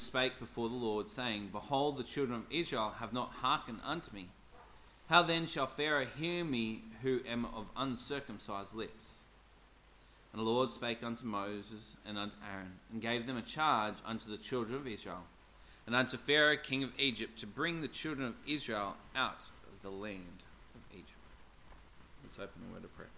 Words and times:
spake 0.00 0.38
before 0.38 0.68
the 0.68 0.74
Lord, 0.74 1.08
saying, 1.08 1.50
Behold, 1.52 1.96
the 1.96 2.04
children 2.04 2.38
of 2.38 2.46
Israel 2.50 2.94
have 2.98 3.12
not 3.12 3.32
hearkened 3.40 3.80
unto 3.84 4.12
me. 4.14 4.28
How 5.08 5.22
then 5.22 5.46
shall 5.46 5.66
Pharaoh 5.66 6.06
hear 6.18 6.44
me, 6.44 6.82
who 7.02 7.20
am 7.28 7.44
of 7.46 7.66
uncircumcised 7.76 8.74
lips? 8.74 9.20
And 10.32 10.40
the 10.40 10.46
Lord 10.46 10.70
spake 10.70 11.02
unto 11.02 11.26
Moses 11.26 11.96
and 12.06 12.16
unto 12.16 12.36
Aaron, 12.50 12.78
and 12.90 13.02
gave 13.02 13.26
them 13.26 13.36
a 13.36 13.42
charge 13.42 13.96
unto 14.06 14.30
the 14.30 14.38
children 14.38 14.76
of 14.76 14.86
Israel, 14.86 15.24
and 15.86 15.94
unto 15.94 16.16
Pharaoh 16.16 16.56
king 16.56 16.82
of 16.82 16.92
Egypt, 16.98 17.38
to 17.40 17.46
bring 17.46 17.80
the 17.80 17.88
children 17.88 18.28
of 18.28 18.34
Israel 18.46 18.96
out 19.14 19.50
of 19.70 19.82
the 19.82 19.90
land 19.90 20.44
of 20.74 20.80
Egypt. 20.92 21.10
Let's 22.22 22.38
open 22.38 22.62
the 22.66 22.74
word 22.74 22.84
of 22.84 22.96
prayer. 22.96 23.10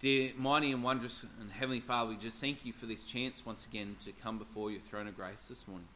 Dear, 0.00 0.30
mighty, 0.36 0.70
and 0.70 0.84
wondrous 0.84 1.24
and 1.40 1.50
heavenly 1.50 1.80
Father, 1.80 2.10
we 2.10 2.16
just 2.16 2.40
thank 2.40 2.64
you 2.64 2.72
for 2.72 2.86
this 2.86 3.02
chance 3.02 3.44
once 3.44 3.66
again 3.66 3.96
to 4.04 4.12
come 4.12 4.38
before 4.38 4.70
your 4.70 4.80
throne 4.80 5.08
of 5.08 5.16
grace 5.16 5.46
this 5.48 5.66
morning. 5.66 5.88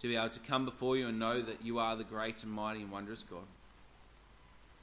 To 0.00 0.08
be 0.08 0.16
able 0.16 0.30
to 0.30 0.40
come 0.40 0.64
before 0.64 0.96
you 0.96 1.06
and 1.06 1.18
know 1.18 1.42
that 1.42 1.62
you 1.62 1.78
are 1.78 1.96
the 1.96 2.04
great 2.04 2.42
and 2.42 2.50
mighty 2.50 2.80
and 2.80 2.90
wondrous 2.90 3.22
God. 3.28 3.44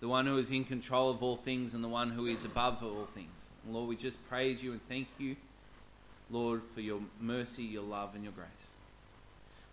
The 0.02 0.08
one 0.08 0.28
who 0.28 0.38
is 0.38 0.52
in 0.52 0.66
control 0.66 1.10
of 1.10 1.24
all 1.24 1.36
things 1.36 1.74
and 1.74 1.84
the 1.84 1.88
one 1.88 2.12
who 2.12 2.28
is 2.28 2.46
above 2.46 2.84
all 2.84 3.08
things. 3.12 3.50
And 3.66 3.74
Lord, 3.74 3.90
we 3.90 3.96
just 3.96 4.24
praise 4.30 4.62
you 4.62 4.72
and 4.72 4.88
thank 4.88 5.08
you, 5.18 5.36
Lord, 6.30 6.62
for 6.76 6.82
your 6.82 7.02
mercy, 7.20 7.64
your 7.64 7.82
love, 7.82 8.14
and 8.14 8.24
your 8.24 8.34
grace. 8.34 8.48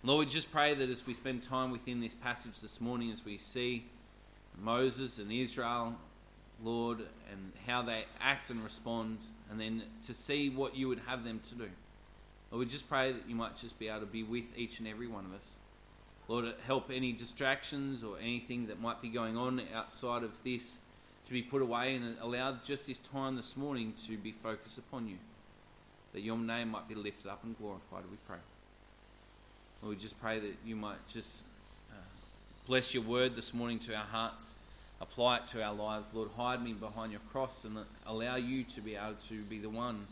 Lord, 0.01 0.25
we 0.25 0.33
just 0.33 0.51
pray 0.51 0.73
that 0.73 0.89
as 0.89 1.05
we 1.05 1.13
spend 1.13 1.43
time 1.43 1.69
within 1.69 2.01
this 2.01 2.15
passage 2.15 2.59
this 2.61 2.81
morning, 2.81 3.11
as 3.11 3.23
we 3.23 3.37
see 3.37 3.85
Moses 4.59 5.19
and 5.19 5.31
Israel 5.31 5.93
Lord, 6.63 6.99
and 7.31 7.51
how 7.67 7.81
they 7.81 8.05
act 8.21 8.49
and 8.49 8.63
respond, 8.63 9.17
and 9.51 9.59
then 9.59 9.83
to 10.07 10.13
see 10.13 10.49
what 10.49 10.75
you 10.75 10.87
would 10.87 11.01
have 11.07 11.23
them 11.23 11.41
to 11.49 11.55
do. 11.55 11.69
Lord, 12.51 12.65
we 12.65 12.71
just 12.71 12.89
pray 12.89 13.11
that 13.11 13.27
you 13.27 13.35
might 13.35 13.57
just 13.57 13.77
be 13.79 13.89
able 13.89 14.01
to 14.01 14.05
be 14.05 14.23
with 14.23 14.45
each 14.55 14.79
and 14.79 14.87
every 14.87 15.07
one 15.07 15.25
of 15.25 15.33
us. 15.33 15.45
Lord, 16.27 16.53
help 16.65 16.89
any 16.91 17.11
distractions 17.11 18.03
or 18.03 18.17
anything 18.19 18.67
that 18.67 18.81
might 18.81 19.01
be 19.01 19.09
going 19.09 19.37
on 19.37 19.61
outside 19.73 20.23
of 20.23 20.31
this 20.43 20.79
to 21.27 21.33
be 21.33 21.41
put 21.41 21.61
away 21.61 21.95
and 21.95 22.15
allow 22.21 22.55
just 22.65 22.87
this 22.87 22.97
time 22.97 23.35
this 23.35 23.55
morning 23.55 23.93
to 24.07 24.17
be 24.17 24.31
focused 24.31 24.77
upon 24.77 25.07
you. 25.07 25.17
That 26.13 26.21
your 26.21 26.37
name 26.37 26.69
might 26.69 26.87
be 26.87 26.95
lifted 26.95 27.29
up 27.29 27.43
and 27.43 27.57
glorified, 27.57 28.03
we 28.09 28.17
pray. 28.27 28.37
Lord, 29.83 29.97
we 29.97 30.01
just 30.01 30.19
pray 30.19 30.39
that 30.39 30.55
you 30.65 30.75
might 30.75 31.05
just 31.07 31.43
uh, 31.91 31.95
bless 32.65 32.93
your 32.93 33.03
word 33.03 33.35
this 33.35 33.53
morning 33.53 33.77
to 33.79 33.95
our 33.95 34.05
hearts 34.05 34.54
apply 35.01 35.37
it 35.37 35.47
to 35.47 35.63
our 35.63 35.73
lives. 35.73 36.09
Lord, 36.13 36.29
hide 36.37 36.63
me 36.63 36.73
behind 36.73 37.11
your 37.11 37.21
cross 37.31 37.65
and 37.65 37.77
allow 38.05 38.35
you 38.35 38.63
to 38.63 38.81
be 38.81 38.95
able 38.95 39.15
to 39.27 39.41
be 39.43 39.59
the 39.59 39.69
one 39.69 40.07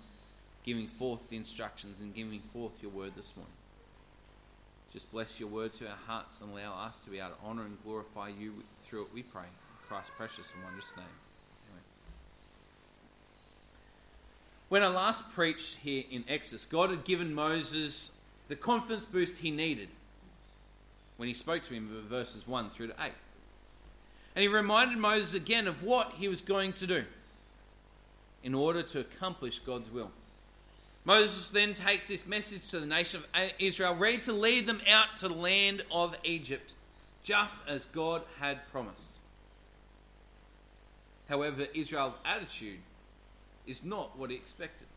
giving 0.63 0.87
forth 0.87 1.29
the 1.29 1.37
instructions 1.37 1.99
and 1.99 2.13
giving 2.13 2.39
forth 2.39 2.81
your 2.81 2.91
word 2.91 3.13
this 3.15 3.33
morning. 3.35 3.53
Just 4.93 5.11
bless 5.11 5.39
your 5.39 5.49
word 5.49 5.73
to 5.75 5.87
our 5.87 5.97
hearts 6.07 6.39
and 6.39 6.51
allow 6.51 6.85
us 6.85 6.99
to 7.01 7.09
be 7.09 7.19
able 7.19 7.29
to 7.31 7.45
honour 7.45 7.63
and 7.63 7.77
glorify 7.83 8.29
you 8.29 8.63
through 8.85 9.03
it, 9.03 9.07
we 9.13 9.23
pray. 9.23 9.41
In 9.41 9.87
Christ's 9.87 10.11
precious 10.15 10.51
and 10.53 10.63
wondrous 10.63 10.93
name. 10.95 11.05
Amen. 11.71 11.83
When 14.69 14.83
I 14.83 14.87
last 14.87 15.29
preached 15.31 15.77
here 15.77 16.03
in 16.11 16.23
Exodus, 16.27 16.65
God 16.65 16.91
had 16.91 17.03
given 17.03 17.33
Moses 17.33 18.11
the 18.49 18.55
confidence 18.55 19.05
boost 19.05 19.39
he 19.39 19.49
needed 19.49 19.89
when 21.17 21.27
he 21.27 21.33
spoke 21.33 21.63
to 21.63 21.73
him 21.73 21.89
in 21.89 22.07
verses 22.07 22.47
1 22.47 22.69
through 22.69 22.87
to 22.87 22.95
8. 23.03 23.11
And 24.35 24.41
he 24.41 24.47
reminded 24.47 24.97
Moses 24.97 25.33
again 25.33 25.67
of 25.67 25.83
what 25.83 26.13
he 26.13 26.27
was 26.27 26.41
going 26.41 26.73
to 26.73 26.87
do 26.87 27.03
in 28.43 28.53
order 28.53 28.81
to 28.83 28.99
accomplish 28.99 29.59
God's 29.59 29.89
will. 29.89 30.11
Moses 31.05 31.49
then 31.49 31.73
takes 31.73 32.07
this 32.07 32.25
message 32.25 32.69
to 32.69 32.79
the 32.79 32.85
nation 32.85 33.21
of 33.21 33.53
Israel, 33.59 33.95
ready 33.95 34.19
to 34.19 34.33
lead 34.33 34.67
them 34.67 34.81
out 34.89 35.17
to 35.17 35.27
the 35.27 35.33
land 35.33 35.83
of 35.91 36.17
Egypt, 36.23 36.75
just 37.23 37.61
as 37.67 37.85
God 37.85 38.21
had 38.39 38.69
promised. 38.71 39.13
However, 41.29 41.67
Israel's 41.73 42.15
attitude 42.25 42.79
is 43.67 43.83
not 43.83 44.17
what 44.17 44.29
he 44.29 44.35
expected. 44.35 44.87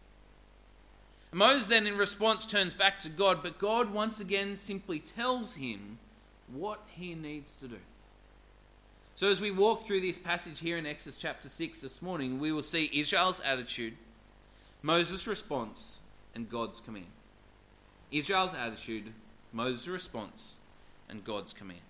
Moses 1.33 1.67
then, 1.67 1.87
in 1.87 1.97
response, 1.97 2.47
turns 2.47 2.73
back 2.73 2.99
to 3.01 3.09
God, 3.09 3.43
but 3.43 3.59
God 3.59 3.93
once 3.93 4.21
again 4.21 4.57
simply 4.57 4.99
tells 4.99 5.55
him 5.55 5.99
what 6.53 6.81
he 6.89 7.15
needs 7.15 7.55
to 7.57 7.69
do. 7.69 7.79
So, 9.17 9.31
as 9.31 9.41
we 9.41 9.51
walk 9.51 9.87
through 9.87 10.03
this 10.03 10.19
passage 10.19 10.61
here 10.61 10.77
in 10.77 10.85
Exodus 10.85 11.19
chapter 11.19 11.49
6 11.49 11.81
this 11.81 12.03
morning, 12.03 12.39
we 12.39 12.53
will 12.53 12.63
see 12.63 12.91
Israel's 12.93 13.41
attitude, 13.41 13.95
Moses' 14.83 15.27
response, 15.27 16.01
and 16.35 16.51
God's 16.51 16.81
command. 16.81 17.07
Israel's 18.13 18.53
attitude, 18.53 19.15
Moses' 19.55 19.89
response, 19.89 20.57
and 21.09 21.25
God's 21.25 21.55
command. 21.55 21.81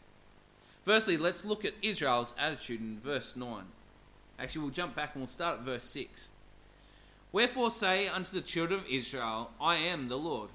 Firstly, 0.85 1.17
let's 1.17 1.45
look 1.45 1.65
at 1.65 1.75
Israel's 1.83 2.33
attitude 2.39 2.81
in 2.81 3.01
verse 3.01 3.35
9. 3.35 3.65
Actually, 4.39 4.63
we'll 4.63 4.71
jump 4.71 4.95
back 4.95 5.17
and 5.17 5.23
we'll 5.23 5.29
start 5.29 5.59
at 5.59 5.65
verse 5.65 5.83
6. 5.83 6.31
Wherefore 7.33 7.73
say 7.73 8.07
unto 8.07 8.37
the 8.37 8.41
children 8.41 8.79
of 8.79 8.87
Israel, 8.87 9.51
I 9.61 9.75
am 9.75 10.07
the 10.07 10.17
Lord, 10.17 10.51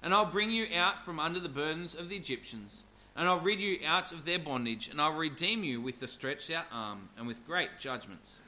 and 0.00 0.14
I'll 0.14 0.26
bring 0.26 0.52
you 0.52 0.68
out 0.76 1.04
from 1.04 1.18
under 1.18 1.40
the 1.40 1.48
burdens 1.48 1.92
of 1.92 2.08
the 2.08 2.14
Egyptians 2.14 2.83
and 3.16 3.28
I'll 3.28 3.40
rid 3.40 3.60
you 3.60 3.78
out 3.86 4.12
of 4.12 4.24
their 4.24 4.38
bondage, 4.38 4.88
and 4.88 5.00
I'll 5.00 5.12
redeem 5.12 5.62
you 5.62 5.80
with 5.80 6.00
the 6.00 6.08
stretched 6.08 6.50
out 6.50 6.66
arm 6.72 7.08
and 7.16 7.26
with 7.26 7.46
great 7.46 7.78
judgments. 7.78 8.40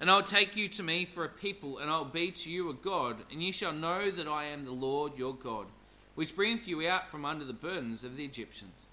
And 0.00 0.08
I'll 0.08 0.22
take 0.22 0.56
you 0.56 0.68
to 0.68 0.82
me 0.82 1.04
for 1.04 1.24
a 1.24 1.28
people, 1.28 1.78
and 1.78 1.90
I'll 1.90 2.04
be 2.04 2.30
to 2.30 2.50
you 2.50 2.70
a 2.70 2.74
God, 2.74 3.16
and 3.32 3.42
ye 3.42 3.50
shall 3.50 3.72
know 3.72 4.10
that 4.10 4.28
I 4.28 4.44
am 4.44 4.64
the 4.64 4.70
Lord 4.70 5.18
your 5.18 5.34
God, 5.34 5.66
which 6.14 6.36
bringeth 6.36 6.68
you 6.68 6.86
out 6.88 7.08
from 7.08 7.24
under 7.24 7.44
the 7.44 7.52
burdens 7.52 8.04
of 8.04 8.16
the 8.16 8.24
Egyptians. 8.24 8.86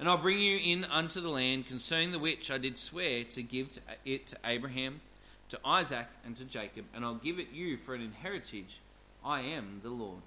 And 0.00 0.08
I'll 0.08 0.16
bring 0.16 0.40
you 0.40 0.58
in 0.58 0.84
unto 0.86 1.20
the 1.20 1.28
land 1.28 1.68
concerning 1.68 2.12
the 2.12 2.18
which 2.18 2.50
I 2.50 2.58
did 2.58 2.78
swear 2.78 3.24
to 3.24 3.42
give 3.42 3.78
it 4.06 4.26
to 4.28 4.36
Abraham, 4.44 5.02
to 5.50 5.60
Isaac, 5.64 6.06
and 6.24 6.34
to 6.38 6.44
Jacob, 6.44 6.86
and 6.94 7.04
I'll 7.04 7.14
give 7.14 7.38
it 7.38 7.52
you 7.52 7.76
for 7.76 7.94
an 7.94 8.00
inheritance. 8.00 8.80
I 9.22 9.40
am 9.40 9.80
the 9.82 9.90
Lord. 9.90 10.22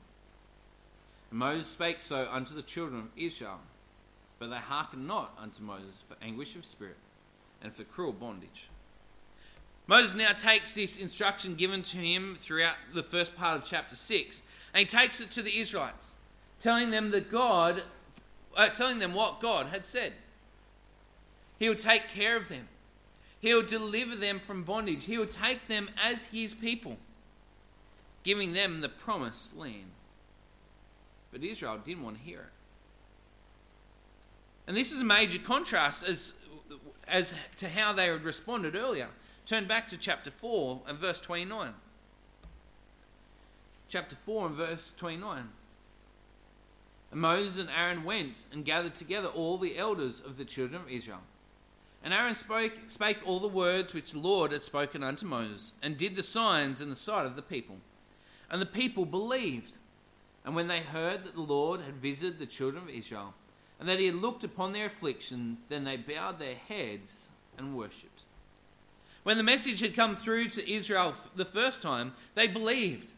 And 1.32 1.40
Moses 1.40 1.68
spake 1.68 2.00
so 2.00 2.28
unto 2.32 2.54
the 2.54 2.62
children 2.62 3.02
of 3.02 3.10
Israel. 3.18 3.60
But 4.40 4.50
they 4.50 4.58
hearkened 4.58 5.08
not 5.08 5.34
unto 5.42 5.64
Moses 5.64 6.04
for 6.08 6.16
anguish 6.22 6.56
of 6.56 6.66
spirit 6.66 6.98
and 7.62 7.74
for 7.74 7.84
cruel 7.84 8.14
bondage. 8.14 8.68
Moses 9.88 10.16
now 10.16 10.32
takes 10.34 10.74
this 10.74 10.98
instruction 10.98 11.56
given 11.56 11.84
to 11.84 11.98
him 11.98 12.38
throughout 12.40 12.76
the 12.94 13.04
first 13.04 13.36
part 13.36 13.58
of 13.58 13.66
chapter 13.66 13.96
6 13.96 14.42
and 14.74 14.80
he 14.80 14.86
takes 14.86 15.22
it 15.22 15.32
to 15.32 15.42
the 15.42 15.58
Israelites, 15.58 16.16
telling 16.60 16.90
them 16.90 17.12
that 17.12 17.32
God, 17.32 17.84
uh, 18.58 18.68
telling 18.68 19.00
them 19.00 19.14
what 19.14 19.40
God 19.40 19.68
had 19.68 19.86
said. 19.86 20.12
He 21.58 21.70
will 21.70 21.76
take 21.76 22.10
care 22.10 22.36
of 22.36 22.50
them. 22.50 22.68
He 23.40 23.54
will 23.54 23.64
deliver 23.64 24.16
them 24.16 24.40
from 24.40 24.64
bondage. 24.64 25.06
He 25.06 25.18
will 25.18 25.28
take 25.28 25.68
them 25.68 25.90
as 26.04 26.26
his 26.26 26.54
people, 26.54 26.98
giving 28.24 28.54
them 28.54 28.82
the 28.82 28.90
promised 28.90 29.56
land. 29.56 29.92
But 31.32 31.44
Israel 31.44 31.78
didn't 31.78 32.04
want 32.04 32.18
to 32.18 32.24
hear 32.24 32.40
it. 32.40 32.55
And 34.68 34.76
this 34.76 34.92
is 34.92 35.02
a 35.02 35.06
major 35.06 35.40
contrast 35.40 36.04
as, 36.04 36.34
as 37.08 37.34
to 37.58 37.70
how 37.70 37.94
they 37.94 38.08
had 38.08 38.24
responded 38.24 38.76
earlier. 38.76 39.08
Turn 39.46 39.66
back 39.66 39.88
to 39.90 39.98
chapter 39.98 40.32
4 40.32 40.82
and 40.88 40.98
verse 40.98 41.20
29. 41.20 41.74
Chapter 43.90 44.16
4 44.16 44.48
and 44.48 44.56
verse 44.56 44.94
29. 44.98 45.50
And 47.12 47.22
Moses 47.22 47.60
and 47.60 47.70
Aaron 47.70 48.04
went 48.04 48.44
and 48.52 48.66
gathered 48.66 48.96
together 48.96 49.28
all 49.28 49.58
the 49.58 49.78
elders 49.78 50.20
of 50.20 50.38
the 50.38 50.46
children 50.46 50.82
of 50.82 50.90
Israel. 50.90 51.22
And 52.04 52.14
Aaron 52.14 52.36
spoke, 52.36 52.74
spake 52.88 53.18
all 53.26 53.40
the 53.40 53.48
words 53.48 53.94
which 53.94 54.12
the 54.12 54.20
Lord 54.20 54.52
had 54.52 54.64
spoken 54.64 55.04
unto 55.04 55.26
Moses, 55.26 55.74
and 55.82 55.98
did 55.98 56.16
the 56.16 56.24
signs 56.24 56.82
in 56.82 56.90
the 56.90 56.96
sight 56.96 57.26
of 57.26 57.36
the 57.36 57.42
people. 57.42 57.78
And 58.50 58.62
the 58.62 58.68
people 58.68 59.06
believed. 59.06 59.78
And 60.44 60.56
when 60.56 60.68
they 60.68 60.82
heard 60.82 61.24
that 61.24 61.34
the 61.34 61.42
Lord 61.42 61.82
had 61.82 61.96
visited 61.96 62.38
the 62.38 62.46
children 62.46 62.84
of 62.84 62.90
Israel, 62.90 63.34
and 63.80 63.90
that 63.90 64.00
he 64.00 64.06
had 64.06 64.16
looked 64.16 64.44
upon 64.44 64.72
their 64.72 64.86
affliction, 64.86 65.58
then 65.70 65.84
they 65.84 65.98
bowed 65.98 66.40
their 66.40 66.56
heads 66.56 67.28
and 67.58 67.76
worshipped. 67.76 68.24
When 69.24 69.38
the 69.38 69.44
message 69.44 69.80
had 69.80 69.96
come 69.96 70.16
through 70.16 70.50
to 70.50 70.72
Israel 70.72 71.16
the 71.36 71.46
first 71.46 71.82
time, 71.82 72.14
they 72.36 72.48
believed. 72.48 73.12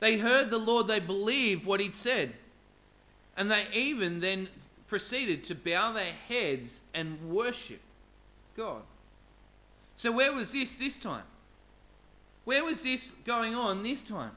They 0.00 0.18
heard 0.18 0.50
the 0.50 0.58
Lord, 0.58 0.86
they 0.86 1.00
believed 1.00 1.66
what 1.66 1.80
he'd 1.80 1.94
said. 1.94 2.34
And 3.36 3.50
they 3.50 3.66
even 3.72 4.20
then 4.20 4.48
proceeded 4.86 5.42
to 5.44 5.54
bow 5.54 5.92
their 5.92 6.12
heads 6.28 6.82
and 6.94 7.30
worship 7.30 7.80
God. 8.56 8.82
So, 9.96 10.12
where 10.12 10.32
was 10.32 10.52
this 10.52 10.76
this 10.76 10.98
time? 10.98 11.24
Where 12.44 12.64
was 12.64 12.82
this 12.82 13.12
going 13.24 13.54
on 13.54 13.82
this 13.82 14.02
time? 14.02 14.32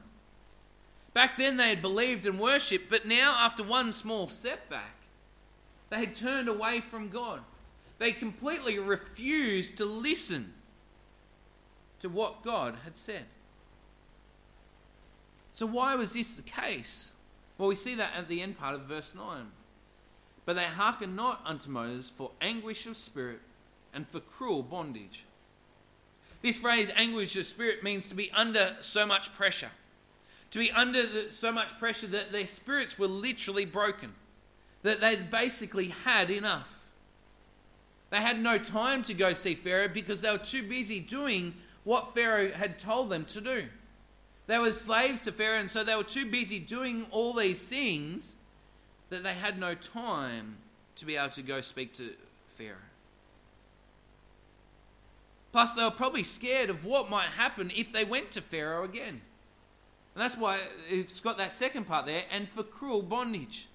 Back 1.14 1.38
then 1.38 1.58
they 1.58 1.70
had 1.70 1.82
believed 1.82 2.26
and 2.26 2.40
worshipped, 2.40 2.90
but 2.90 3.06
now, 3.06 3.36
after 3.40 3.64
one 3.64 3.92
small 3.92 4.28
step 4.28 4.70
back, 4.70 4.95
they 5.90 6.00
had 6.00 6.16
turned 6.16 6.50
away 6.50 6.82
from 6.82 7.10
God. 7.10 7.42
They 7.98 8.12
completely 8.12 8.80
refused 8.80 9.78
to 9.78 9.86
listen 9.86 10.54
to 12.00 12.10
what 12.10 12.44
God 12.44 12.78
had 12.84 12.98
said. 12.98 13.26
So, 15.54 15.66
why 15.66 15.96
was 15.96 16.14
this 16.14 16.34
the 16.34 16.42
case? 16.42 17.14
Well, 17.58 17.70
we 17.70 17.76
see 17.76 17.96
that 17.96 18.14
at 18.16 18.28
the 18.28 18.42
end 18.42 18.60
part 18.60 18.76
of 18.76 18.82
verse 18.82 19.14
9. 19.16 19.48
But 20.46 20.56
they 20.58 20.66
hearkened 20.66 21.16
not 21.16 21.42
unto 21.46 21.70
Moses 21.70 22.10
for 22.10 22.32
anguish 22.42 22.86
of 22.86 22.98
spirit 22.98 23.40
and 23.94 24.08
for 24.08 24.20
cruel 24.20 24.62
bondage. 24.62 25.24
This 26.42 26.58
phrase, 26.58 26.92
anguish 26.96 27.36
of 27.38 27.46
spirit, 27.46 27.84
means 27.84 28.08
to 28.10 28.16
be 28.16 28.30
under 28.32 28.76
so 28.82 29.06
much 29.06 29.34
pressure. 29.34 29.72
To 30.52 30.60
be 30.60 30.72
under 30.72 31.04
the, 31.04 31.32
so 31.32 31.52
much 31.52 31.80
pressure 31.80 32.08
that 32.08 32.32
their 32.32 32.46
spirits 32.46 33.00
were 33.00 33.08
literally 33.08 33.66
broken. 33.66 34.14
That 34.86 35.02
they'd 35.02 35.32
basically 35.32 35.88
had 35.88 36.30
enough. 36.30 36.90
They 38.12 38.22
had 38.22 38.40
no 38.40 38.60
time 38.60 39.02
to 39.02 39.16
go 39.16 39.34
see 39.34 39.56
Pharaoh 39.56 39.88
because 39.88 40.22
they 40.22 40.32
were 40.32 40.38
too 40.38 40.62
busy 40.62 41.00
doing 41.00 41.56
what 41.84 42.14
Pharaoh 42.14 42.52
had 42.52 42.78
told 42.78 43.10
them 43.10 43.26
to 43.26 43.42
do. 43.42 43.64
They 44.46 44.60
were 44.60 44.74
slaves 44.74 45.22
to 45.22 45.32
Pharaoh, 45.32 45.60
and 45.60 45.72
so 45.72 45.84
they 45.84 45.96
were 45.96 46.04
too 46.04 46.30
busy 46.30 46.60
doing 46.60 47.08
all 47.10 47.34
these 47.34 47.68
things 47.68 48.36
that 49.10 49.24
they 49.24 49.34
had 49.34 49.60
no 49.60 49.74
time 49.74 50.58
to 50.98 51.06
be 51.06 51.18
able 51.18 51.30
to 51.30 51.42
go 51.42 51.62
speak 51.62 51.94
to 51.94 52.12
Pharaoh. 52.56 52.78
Plus, 55.52 55.74
they 55.74 55.84
were 55.84 55.90
probably 55.90 56.22
scared 56.22 56.70
of 56.70 56.86
what 56.86 57.10
might 57.10 57.30
happen 57.30 57.72
if 57.76 57.92
they 57.92 58.04
went 58.04 58.30
to 58.34 58.42
Pharaoh 58.42 58.84
again. 58.84 59.22
And 60.14 60.24
that's 60.24 60.38
why 60.38 60.60
it's 60.88 61.22
got 61.22 61.40
that 61.40 61.54
second 61.54 61.88
part 61.88 62.06
there, 62.06 62.26
and 62.32 62.48
for 62.48 62.62
cruel 62.62 63.02
bondage. 63.02 63.68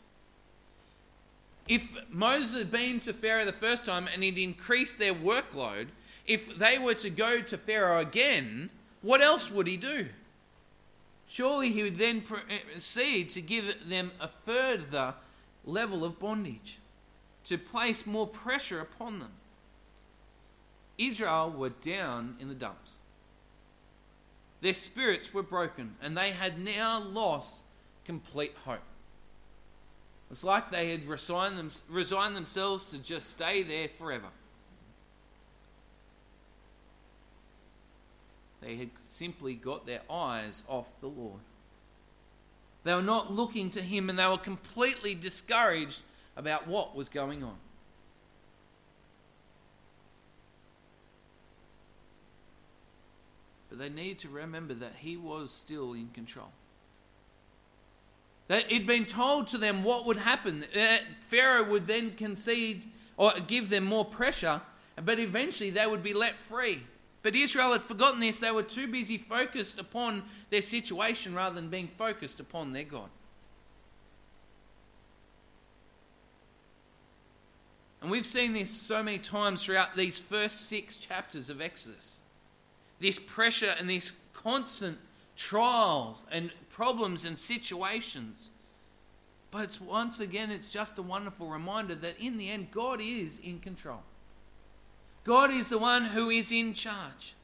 If 1.70 1.94
Moses 2.10 2.58
had 2.58 2.70
been 2.72 2.98
to 3.00 3.12
Pharaoh 3.12 3.44
the 3.44 3.52
first 3.52 3.84
time 3.84 4.08
and 4.12 4.24
he'd 4.24 4.38
increased 4.38 4.98
their 4.98 5.14
workload, 5.14 5.86
if 6.26 6.58
they 6.58 6.80
were 6.80 6.94
to 6.94 7.10
go 7.10 7.40
to 7.42 7.56
Pharaoh 7.56 8.00
again, 8.00 8.70
what 9.02 9.20
else 9.20 9.52
would 9.52 9.68
he 9.68 9.76
do? 9.76 10.08
Surely 11.28 11.70
he 11.70 11.84
would 11.84 11.94
then 11.94 12.24
eh, 12.50 12.58
proceed 12.72 13.30
to 13.30 13.40
give 13.40 13.88
them 13.88 14.10
a 14.20 14.26
further 14.26 15.14
level 15.64 16.04
of 16.04 16.18
bondage, 16.18 16.78
to 17.44 17.56
place 17.56 18.04
more 18.04 18.26
pressure 18.26 18.80
upon 18.80 19.20
them. 19.20 19.30
Israel 20.98 21.50
were 21.56 21.68
down 21.68 22.34
in 22.40 22.48
the 22.48 22.54
dumps. 22.56 22.96
Their 24.60 24.74
spirits 24.74 25.32
were 25.32 25.44
broken, 25.44 25.94
and 26.02 26.18
they 26.18 26.32
had 26.32 26.58
now 26.58 27.00
lost 27.00 27.62
complete 28.04 28.56
hope. 28.64 28.80
It's 30.30 30.44
like 30.44 30.70
they 30.70 30.90
had 30.90 31.06
resigned, 31.06 31.58
them, 31.58 31.70
resigned 31.88 32.36
themselves 32.36 32.84
to 32.86 33.02
just 33.02 33.30
stay 33.30 33.62
there 33.62 33.88
forever. 33.88 34.28
They 38.60 38.76
had 38.76 38.90
simply 39.08 39.54
got 39.54 39.86
their 39.86 40.02
eyes 40.08 40.62
off 40.68 40.86
the 41.00 41.08
Lord. 41.08 41.40
They 42.84 42.94
were 42.94 43.02
not 43.02 43.32
looking 43.32 43.70
to 43.70 43.82
Him 43.82 44.08
and 44.08 44.18
they 44.18 44.26
were 44.26 44.38
completely 44.38 45.14
discouraged 45.14 46.02
about 46.36 46.68
what 46.68 46.94
was 46.94 47.08
going 47.08 47.42
on. 47.42 47.56
But 53.68 53.78
they 53.78 53.88
need 53.88 54.18
to 54.20 54.28
remember 54.28 54.74
that 54.74 54.94
He 54.98 55.16
was 55.16 55.50
still 55.50 55.92
in 55.92 56.08
control. 56.08 56.52
That 58.50 58.64
it'd 58.66 58.84
been 58.84 59.04
told 59.04 59.46
to 59.48 59.58
them 59.58 59.84
what 59.84 60.06
would 60.06 60.16
happen. 60.16 60.64
That 60.74 61.02
Pharaoh 61.28 61.70
would 61.70 61.86
then 61.86 62.16
concede 62.16 62.84
or 63.16 63.30
give 63.46 63.70
them 63.70 63.84
more 63.84 64.04
pressure, 64.04 64.60
but 64.96 65.20
eventually 65.20 65.70
they 65.70 65.86
would 65.86 66.02
be 66.02 66.12
let 66.12 66.34
free. 66.36 66.80
But 67.22 67.36
Israel 67.36 67.70
had 67.70 67.82
forgotten 67.82 68.18
this. 68.18 68.40
They 68.40 68.50
were 68.50 68.64
too 68.64 68.88
busy 68.88 69.18
focused 69.18 69.78
upon 69.78 70.24
their 70.50 70.62
situation 70.62 71.32
rather 71.32 71.54
than 71.54 71.68
being 71.68 71.86
focused 71.86 72.40
upon 72.40 72.72
their 72.72 72.82
God. 72.82 73.08
And 78.02 78.10
we've 78.10 78.26
seen 78.26 78.52
this 78.52 78.82
so 78.82 79.00
many 79.00 79.18
times 79.18 79.64
throughout 79.64 79.94
these 79.94 80.18
first 80.18 80.62
six 80.62 80.98
chapters 80.98 81.50
of 81.50 81.60
Exodus. 81.60 82.20
This 82.98 83.20
pressure 83.20 83.76
and 83.78 83.88
this 83.88 84.10
constant 84.32 84.98
trials 85.40 86.26
and 86.30 86.52
problems 86.68 87.24
and 87.24 87.38
situations. 87.38 88.50
But 89.50 89.64
it's, 89.64 89.80
once 89.80 90.20
again, 90.20 90.50
it's 90.50 90.70
just 90.70 90.98
a 90.98 91.02
wonderful 91.02 91.48
reminder 91.48 91.94
that 91.94 92.20
in 92.20 92.36
the 92.36 92.50
end, 92.50 92.70
God 92.70 93.00
is 93.00 93.38
in 93.38 93.58
control. 93.58 94.02
God 95.24 95.50
is 95.50 95.68
the 95.68 95.78
one 95.78 96.04
who 96.04 96.28
is 96.28 96.52
in 96.52 96.74
charge. 96.74 97.34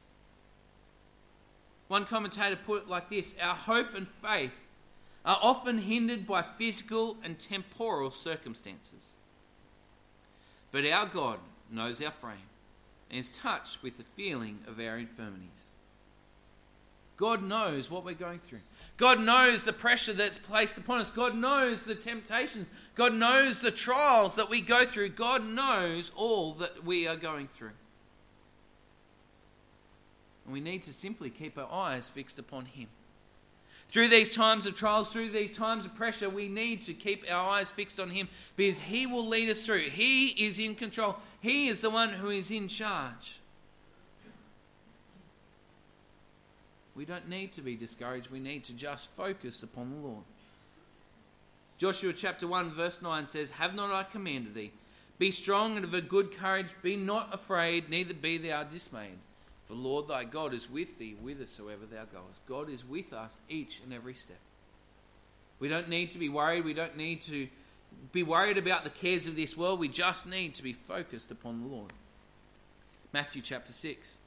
One 1.87 2.05
commentator 2.05 2.55
put 2.55 2.83
it 2.83 2.89
like 2.89 3.09
this 3.09 3.33
Our 3.41 3.55
hope 3.55 3.95
and 3.95 4.07
faith 4.07 4.67
are 5.25 5.39
often 5.41 5.79
hindered 5.79 6.27
by 6.27 6.43
physical 6.43 7.17
and 7.23 7.39
temporal 7.39 8.11
circumstances. 8.11 9.13
But 10.71 10.85
our 10.85 11.07
God 11.07 11.39
knows 11.71 12.01
our 12.01 12.11
frame 12.11 12.49
and 13.09 13.19
is 13.19 13.29
touched 13.29 13.81
with 13.81 13.97
the 13.97 14.03
feeling 14.03 14.59
of 14.67 14.79
our 14.79 14.97
infirmities. 14.97 15.66
God 17.17 17.41
knows 17.41 17.89
what 17.89 18.05
we're 18.05 18.13
going 18.13 18.37
through. 18.37 18.59
God 18.95 19.19
knows 19.19 19.63
the 19.63 19.73
pressure 19.73 20.13
that's 20.13 20.37
placed 20.37 20.77
upon 20.77 21.01
us. 21.01 21.09
God 21.09 21.35
knows 21.35 21.83
the 21.83 21.95
temptations. 21.95 22.67
God 22.93 23.15
knows 23.15 23.59
the 23.59 23.71
trials 23.71 24.35
that 24.35 24.51
we 24.51 24.61
go 24.61 24.85
through. 24.85 25.09
God 25.09 25.43
knows 25.43 26.11
all 26.15 26.53
that 26.53 26.85
we 26.85 27.07
are 27.07 27.15
going 27.15 27.47
through. 27.47 27.71
And 30.45 30.53
we 30.53 30.61
need 30.61 30.83
to 30.83 30.93
simply 30.93 31.31
keep 31.31 31.57
our 31.57 31.71
eyes 31.71 32.07
fixed 32.07 32.37
upon 32.37 32.65
Him. 32.65 32.87
Through 33.89 34.09
these 34.09 34.35
times 34.35 34.67
of 34.67 34.75
trials, 34.75 35.11
through 35.11 35.29
these 35.29 35.57
times 35.57 35.85
of 35.85 35.95
pressure, 35.95 36.29
we 36.29 36.47
need 36.47 36.83
to 36.83 36.93
keep 36.93 37.25
our 37.31 37.49
eyes 37.49 37.71
fixed 37.71 37.99
on 37.99 38.11
Him 38.11 38.29
because 38.55 38.77
He 38.77 39.07
will 39.07 39.25
lead 39.25 39.49
us 39.49 39.65
through. 39.65 39.89
He 39.89 40.27
is 40.45 40.59
in 40.59 40.75
control, 40.75 41.17
He 41.41 41.67
is 41.67 41.81
the 41.81 41.89
one 41.89 42.09
who 42.09 42.29
is 42.29 42.51
in 42.51 42.67
charge. 42.67 43.39
We 46.97 47.05
don't 47.05 47.29
need 47.29 47.51
to 47.53 47.61
be 47.61 47.75
discouraged. 47.75 48.31
We 48.31 48.39
need 48.39 48.63
to 48.65 48.73
just 48.73 49.11
focus 49.11 49.61
upon 49.61 49.91
the 49.91 50.07
Lord. 50.07 50.23
Joshua 51.77 52.11
chapter 52.11 52.47
1, 52.47 52.71
verse 52.71 53.03
9 53.03 53.27
says, 53.27 53.51
Have 53.51 53.75
not 53.75 53.91
I 53.91 54.01
commanded 54.01 54.55
thee? 54.55 54.71
Be 55.19 55.29
strong 55.29 55.75
and 55.75 55.85
of 55.85 55.93
a 55.93 56.01
good 56.01 56.35
courage. 56.35 56.69
Be 56.81 56.95
not 56.95 57.31
afraid, 57.31 57.89
neither 57.89 58.15
be 58.15 58.39
thou 58.39 58.63
dismayed. 58.63 59.19
For 59.67 59.75
Lord 59.75 60.07
thy 60.07 60.23
God 60.23 60.55
is 60.55 60.69
with 60.69 60.97
thee 60.97 61.15
whithersoever 61.21 61.85
thou 61.85 62.05
goest. 62.05 62.39
God 62.47 62.67
is 62.67 62.83
with 62.83 63.13
us 63.13 63.39
each 63.47 63.79
and 63.83 63.93
every 63.93 64.15
step. 64.15 64.39
We 65.59 65.69
don't 65.69 65.89
need 65.89 66.09
to 66.11 66.19
be 66.19 66.29
worried. 66.29 66.65
We 66.65 66.73
don't 66.73 66.97
need 66.97 67.21
to 67.23 67.47
be 68.11 68.23
worried 68.23 68.57
about 68.57 68.83
the 68.83 68.89
cares 68.89 69.27
of 69.27 69.35
this 69.35 69.55
world. 69.55 69.79
We 69.79 69.87
just 69.87 70.25
need 70.25 70.55
to 70.55 70.63
be 70.63 70.73
focused 70.73 71.29
upon 71.29 71.61
the 71.61 71.75
Lord. 71.75 71.93
Matthew 73.13 73.41
chapter 73.43 73.71
6. 73.71 74.17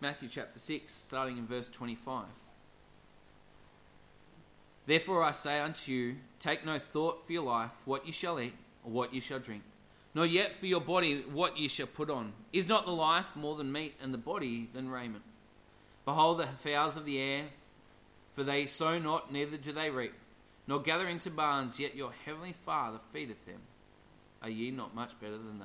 Matthew 0.00 0.28
chapter 0.28 0.58
6, 0.58 0.92
starting 0.92 1.38
in 1.38 1.46
verse 1.46 1.68
25. 1.68 2.26
Therefore 4.86 5.24
I 5.24 5.32
say 5.32 5.58
unto 5.58 5.90
you, 5.90 6.16
take 6.38 6.66
no 6.66 6.78
thought 6.78 7.26
for 7.26 7.32
your 7.32 7.44
life, 7.44 7.72
what 7.86 8.06
you 8.06 8.12
shall 8.12 8.38
eat, 8.38 8.52
or 8.84 8.92
what 8.92 9.14
you 9.14 9.22
shall 9.22 9.38
drink, 9.38 9.62
nor 10.14 10.26
yet 10.26 10.54
for 10.54 10.66
your 10.66 10.82
body, 10.82 11.22
what 11.32 11.58
you 11.58 11.68
shall 11.68 11.86
put 11.86 12.10
on. 12.10 12.34
Is 12.52 12.68
not 12.68 12.84
the 12.84 12.92
life 12.92 13.34
more 13.34 13.56
than 13.56 13.72
meat, 13.72 13.94
and 14.00 14.12
the 14.12 14.18
body 14.18 14.68
than 14.74 14.90
raiment? 14.90 15.24
Behold 16.04 16.38
the 16.38 16.46
fowls 16.46 16.96
of 16.96 17.06
the 17.06 17.18
air, 17.18 17.44
for 18.34 18.44
they 18.44 18.66
sow 18.66 18.98
not, 18.98 19.32
neither 19.32 19.56
do 19.56 19.72
they 19.72 19.88
reap, 19.88 20.12
nor 20.66 20.78
gather 20.78 21.08
into 21.08 21.30
barns, 21.30 21.80
yet 21.80 21.96
your 21.96 22.12
heavenly 22.26 22.52
Father 22.52 22.98
feedeth 23.12 23.46
them. 23.46 23.60
Are 24.42 24.50
ye 24.50 24.70
not 24.70 24.94
much 24.94 25.18
better 25.18 25.38
than 25.38 25.58
they? 25.58 25.64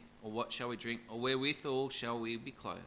Or 0.23 0.31
what 0.31 0.51
shall 0.51 0.69
we 0.69 0.75
drink, 0.75 1.01
or 1.09 1.19
wherewithal 1.19 1.89
shall 1.89 2.19
we 2.19 2.37
be 2.37 2.51
clothed? 2.51 2.81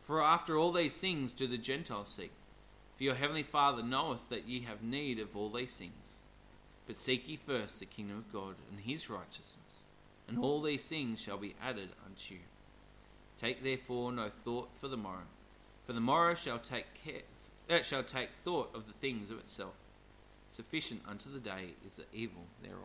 For 0.00 0.22
after 0.22 0.56
all 0.56 0.72
these 0.72 0.98
things 0.98 1.32
do 1.32 1.46
the 1.46 1.58
Gentiles 1.58 2.08
seek. 2.08 2.30
For 2.96 3.04
your 3.04 3.14
heavenly 3.14 3.42
Father 3.42 3.82
knoweth 3.82 4.28
that 4.30 4.48
ye 4.48 4.60
have 4.60 4.82
need 4.82 5.18
of 5.18 5.36
all 5.36 5.50
these 5.50 5.76
things. 5.76 6.20
But 6.86 6.96
seek 6.96 7.28
ye 7.28 7.36
first 7.36 7.80
the 7.80 7.86
kingdom 7.86 8.18
of 8.18 8.32
God 8.32 8.54
and 8.70 8.80
his 8.80 9.10
righteousness, 9.10 9.82
and 10.28 10.38
all 10.38 10.62
these 10.62 10.86
things 10.86 11.20
shall 11.20 11.36
be 11.36 11.54
added 11.62 11.88
unto 12.06 12.34
you. 12.34 12.40
Take 13.38 13.62
therefore 13.62 14.12
no 14.12 14.28
thought 14.28 14.68
for 14.80 14.88
the 14.88 14.96
morrow, 14.96 15.26
for 15.84 15.92
the 15.92 16.00
morrow 16.00 16.34
shall 16.34 16.58
take 16.58 16.86
care, 16.94 17.22
it 17.68 17.84
shall 17.84 18.02
take 18.02 18.30
thought 18.30 18.74
of 18.74 18.86
the 18.86 18.92
things 18.92 19.30
of 19.30 19.38
itself. 19.38 19.74
Sufficient 20.50 21.02
unto 21.06 21.30
the 21.30 21.40
day 21.40 21.74
is 21.84 21.96
the 21.96 22.04
evil 22.14 22.44
thereof. 22.62 22.80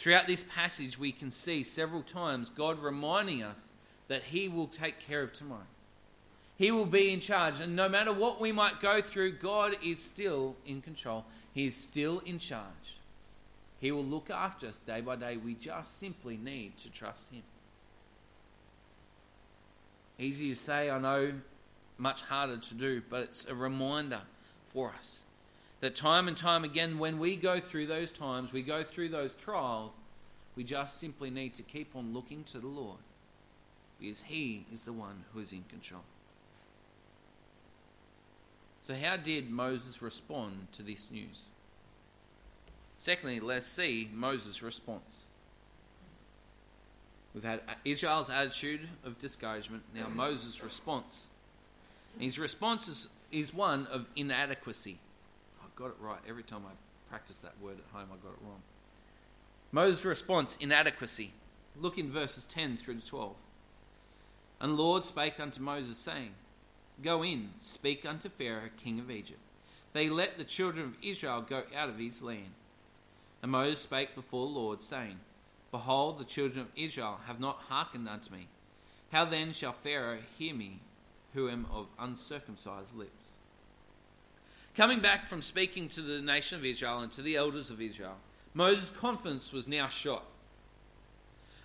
Throughout 0.00 0.26
this 0.26 0.42
passage, 0.44 0.98
we 0.98 1.12
can 1.12 1.30
see 1.30 1.62
several 1.62 2.00
times 2.00 2.48
God 2.48 2.78
reminding 2.78 3.42
us 3.42 3.68
that 4.08 4.22
He 4.22 4.48
will 4.48 4.66
take 4.66 4.98
care 4.98 5.20
of 5.20 5.30
tomorrow. 5.34 5.60
He 6.56 6.70
will 6.70 6.86
be 6.86 7.12
in 7.12 7.20
charge, 7.20 7.60
and 7.60 7.76
no 7.76 7.86
matter 7.86 8.10
what 8.10 8.40
we 8.40 8.50
might 8.50 8.80
go 8.80 9.02
through, 9.02 9.32
God 9.32 9.76
is 9.84 10.02
still 10.02 10.56
in 10.64 10.80
control. 10.80 11.26
He 11.52 11.66
is 11.66 11.76
still 11.76 12.22
in 12.24 12.38
charge. 12.38 12.96
He 13.78 13.92
will 13.92 14.04
look 14.04 14.30
after 14.30 14.68
us 14.68 14.80
day 14.80 15.02
by 15.02 15.16
day. 15.16 15.36
We 15.36 15.52
just 15.52 15.98
simply 15.98 16.38
need 16.38 16.78
to 16.78 16.90
trust 16.90 17.30
Him. 17.30 17.42
Easy 20.18 20.48
to 20.48 20.56
say, 20.56 20.88
I 20.88 20.98
know, 20.98 21.34
much 21.98 22.22
harder 22.22 22.56
to 22.56 22.74
do, 22.74 23.02
but 23.10 23.24
it's 23.24 23.44
a 23.44 23.54
reminder 23.54 24.20
for 24.72 24.94
us 24.96 25.20
that 25.80 25.96
time 25.96 26.28
and 26.28 26.36
time 26.36 26.64
again, 26.64 26.98
when 26.98 27.18
we 27.18 27.36
go 27.36 27.58
through 27.58 27.86
those 27.86 28.12
times, 28.12 28.52
we 28.52 28.62
go 28.62 28.82
through 28.82 29.08
those 29.08 29.32
trials, 29.32 29.98
we 30.56 30.64
just 30.64 30.98
simply 30.98 31.30
need 31.30 31.54
to 31.54 31.62
keep 31.62 31.96
on 31.96 32.12
looking 32.12 32.44
to 32.44 32.58
the 32.58 32.66
Lord 32.66 32.98
because 33.98 34.22
He 34.22 34.66
is 34.72 34.82
the 34.82 34.92
one 34.92 35.24
who 35.32 35.40
is 35.40 35.52
in 35.52 35.64
control. 35.68 36.02
So, 38.86 38.94
how 38.94 39.16
did 39.16 39.50
Moses 39.50 40.02
respond 40.02 40.68
to 40.72 40.82
this 40.82 41.10
news? 41.10 41.48
Secondly, 42.98 43.40
let's 43.40 43.66
see 43.66 44.10
Moses' 44.12 44.62
response. 44.62 45.24
We've 47.34 47.44
had 47.44 47.60
Israel's 47.84 48.28
attitude 48.28 48.80
of 49.04 49.18
discouragement, 49.18 49.84
now 49.94 50.08
Moses' 50.08 50.62
response. 50.62 51.28
his 52.18 52.38
response 52.38 52.88
is, 52.88 53.08
is 53.30 53.54
one 53.54 53.86
of 53.86 54.08
inadequacy. 54.16 54.98
Got 55.80 55.92
it 55.92 55.96
right. 55.98 56.18
Every 56.28 56.42
time 56.42 56.60
I 56.66 56.72
practice 57.08 57.40
that 57.40 57.54
word 57.58 57.78
at 57.78 57.98
home, 57.98 58.10
I 58.12 58.16
got 58.22 58.34
it 58.34 58.44
wrong. 58.44 58.60
Moses' 59.72 60.04
response, 60.04 60.58
inadequacy. 60.60 61.32
Look 61.80 61.96
in 61.96 62.10
verses 62.10 62.44
10 62.44 62.76
through 62.76 62.96
to 62.96 63.06
12. 63.06 63.34
And 64.60 64.72
the 64.72 64.82
Lord 64.82 65.04
spake 65.04 65.40
unto 65.40 65.62
Moses, 65.62 65.96
saying, 65.96 66.32
Go 67.02 67.24
in, 67.24 67.52
speak 67.62 68.04
unto 68.04 68.28
Pharaoh, 68.28 68.68
king 68.76 68.98
of 68.98 69.10
Egypt. 69.10 69.40
They 69.94 70.10
let 70.10 70.36
the 70.36 70.44
children 70.44 70.84
of 70.84 70.96
Israel 71.02 71.40
go 71.40 71.62
out 71.74 71.88
of 71.88 71.98
his 71.98 72.20
land. 72.20 72.52
And 73.42 73.50
Moses 73.50 73.80
spake 73.80 74.14
before 74.14 74.46
the 74.46 74.52
Lord, 74.52 74.82
saying, 74.82 75.20
Behold, 75.70 76.18
the 76.18 76.24
children 76.24 76.60
of 76.60 76.68
Israel 76.76 77.20
have 77.26 77.40
not 77.40 77.62
hearkened 77.70 78.06
unto 78.06 78.30
me. 78.30 78.48
How 79.12 79.24
then 79.24 79.54
shall 79.54 79.72
Pharaoh 79.72 80.18
hear 80.38 80.54
me, 80.54 80.80
who 81.32 81.48
am 81.48 81.64
of 81.72 81.86
uncircumcised 81.98 82.94
lips? 82.94 83.19
Coming 84.76 85.00
back 85.00 85.26
from 85.26 85.42
speaking 85.42 85.88
to 85.90 86.00
the 86.00 86.20
nation 86.20 86.58
of 86.58 86.64
Israel 86.64 87.00
and 87.00 87.10
to 87.12 87.22
the 87.22 87.36
elders 87.36 87.70
of 87.70 87.80
Israel, 87.80 88.16
Moses' 88.54 88.90
confidence 88.90 89.52
was 89.52 89.66
now 89.66 89.88
shot. 89.88 90.24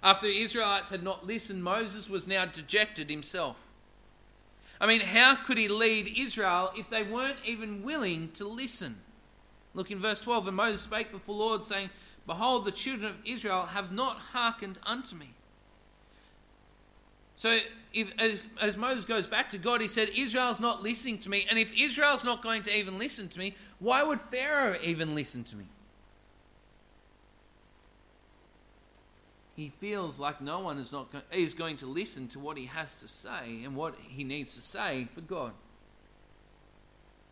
After 0.04 0.28
the 0.28 0.40
Israelites 0.40 0.90
had 0.90 1.04
not 1.04 1.26
listened, 1.26 1.64
Moses 1.64 2.10
was 2.10 2.28
now 2.28 2.46
dejected 2.46 3.10
himself. 3.10 3.58
I 4.80 4.88
mean, 4.88 5.02
how 5.02 5.36
could 5.36 5.58
he 5.58 5.68
lead 5.68 6.14
Israel 6.18 6.72
if 6.76 6.90
they 6.90 7.04
weren't 7.04 7.40
even 7.46 7.84
willing 7.84 8.32
to 8.34 8.48
listen? 8.48 8.98
Look 9.74 9.92
in 9.92 10.00
verse 10.00 10.20
12. 10.20 10.48
And 10.48 10.58
Moses 10.58 10.82
spake 10.82 11.12
before 11.12 11.36
the 11.36 11.44
Lord, 11.44 11.64
saying, 11.64 11.90
Behold, 12.28 12.66
the 12.66 12.72
children 12.72 13.12
of 13.12 13.18
Israel 13.26 13.68
have 13.68 13.92
not 13.92 14.18
hearkened 14.34 14.80
unto 14.86 15.16
me. 15.16 15.30
So, 17.38 17.58
if, 17.96 18.12
as, 18.20 18.46
as, 18.62 18.76
Moses 18.76 19.06
goes 19.06 19.26
back 19.26 19.50
to 19.50 19.58
God, 19.58 19.80
he 19.80 19.88
said, 19.88 20.10
Israel's 20.16 20.60
not 20.60 20.84
listening 20.84 21.18
to 21.20 21.30
me. 21.30 21.48
And 21.50 21.58
if 21.58 21.74
Israel's 21.74 22.26
not 22.26 22.44
going 22.44 22.62
to 22.64 22.78
even 22.78 23.00
listen 23.00 23.30
to 23.30 23.40
me, 23.40 23.56
why 23.80 24.04
would 24.04 24.20
Pharaoh 24.20 24.78
even 24.84 25.16
listen 25.16 25.46
to 25.46 25.56
me? 25.56 25.66
He 29.56 29.70
feels 29.70 30.20
like 30.20 30.42
no 30.42 30.60
one 30.60 30.78
is, 30.78 30.92
not 30.92 31.08
is 31.32 31.54
going 31.54 31.78
to 31.78 31.88
listen 31.88 32.28
to 32.30 32.40
what 32.40 32.58
he 32.58 32.66
has 32.66 32.98
to 32.98 33.08
say 33.08 33.64
and 33.64 33.76
what 33.76 33.96
he 34.10 34.26
needs 34.26 34.56
to 34.56 34.62
say 34.62 35.08
for 35.14 35.22
God. 35.22 35.54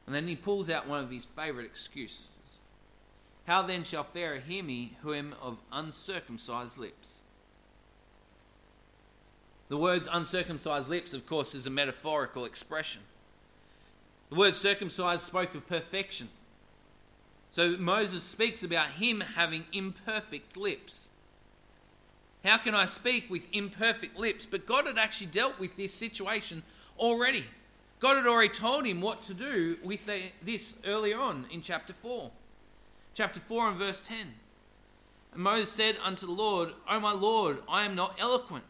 And 0.05 0.15
then 0.15 0.27
he 0.27 0.37
pulls 0.37 0.69
out 0.69 0.87
one 0.87 1.03
of 1.03 1.09
his 1.09 1.25
favorite 1.25 1.65
excuses. 1.65 2.29
How 3.45 3.61
then 3.61 3.83
shall 3.83 4.05
Pharaoh 4.05 4.39
hear 4.39 4.63
me, 4.63 4.93
who 5.01 5.13
am 5.13 5.35
of 5.41 5.57
uncircumcised 5.73 6.77
lips? 6.77 7.19
The 9.73 9.79
words 9.79 10.07
uncircumcised 10.11 10.87
lips, 10.87 11.15
of 11.15 11.25
course, 11.25 11.55
is 11.55 11.65
a 11.65 11.71
metaphorical 11.71 12.45
expression. 12.45 13.01
The 14.29 14.35
word 14.35 14.55
circumcised 14.55 15.23
spoke 15.23 15.55
of 15.55 15.67
perfection. 15.67 16.29
So 17.49 17.75
Moses 17.79 18.21
speaks 18.21 18.61
about 18.61 18.85
him 18.89 19.21
having 19.21 19.65
imperfect 19.73 20.55
lips. 20.57 21.09
How 22.45 22.57
can 22.57 22.75
I 22.75 22.85
speak 22.85 23.31
with 23.31 23.47
imperfect 23.51 24.15
lips? 24.15 24.45
But 24.45 24.67
God 24.67 24.85
had 24.85 24.99
actually 24.99 25.31
dealt 25.31 25.57
with 25.57 25.75
this 25.75 25.91
situation 25.91 26.61
already. 26.99 27.45
God 27.99 28.17
had 28.17 28.27
already 28.27 28.53
told 28.53 28.85
him 28.85 29.01
what 29.01 29.23
to 29.23 29.33
do 29.33 29.77
with 29.83 30.05
the, 30.05 30.21
this 30.43 30.75
earlier 30.85 31.17
on 31.17 31.47
in 31.49 31.61
chapter 31.61 31.93
4 31.93 32.29
chapter 33.15 33.39
4 33.39 33.69
and 33.69 33.77
verse 33.79 34.03
10. 34.03 34.35
And 35.33 35.41
Moses 35.41 35.71
said 35.71 35.97
unto 36.03 36.27
the 36.27 36.31
Lord, 36.31 36.73
O 36.87 36.99
my 36.99 37.13
Lord, 37.13 37.57
I 37.67 37.85
am 37.85 37.95
not 37.95 38.15
eloquent, 38.19 38.65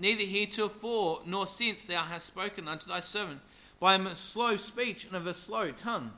neither 0.00 0.24
heretofore 0.24 1.20
nor 1.26 1.46
since 1.46 1.84
thou 1.84 2.02
hast 2.02 2.26
spoken 2.26 2.66
unto 2.66 2.88
thy 2.88 3.00
servant, 3.00 3.40
by 3.78 3.94
a 3.94 4.14
slow 4.14 4.56
speech 4.56 5.04
and 5.04 5.14
of 5.14 5.26
a 5.26 5.34
slow 5.34 5.70
tongue. 5.70 6.12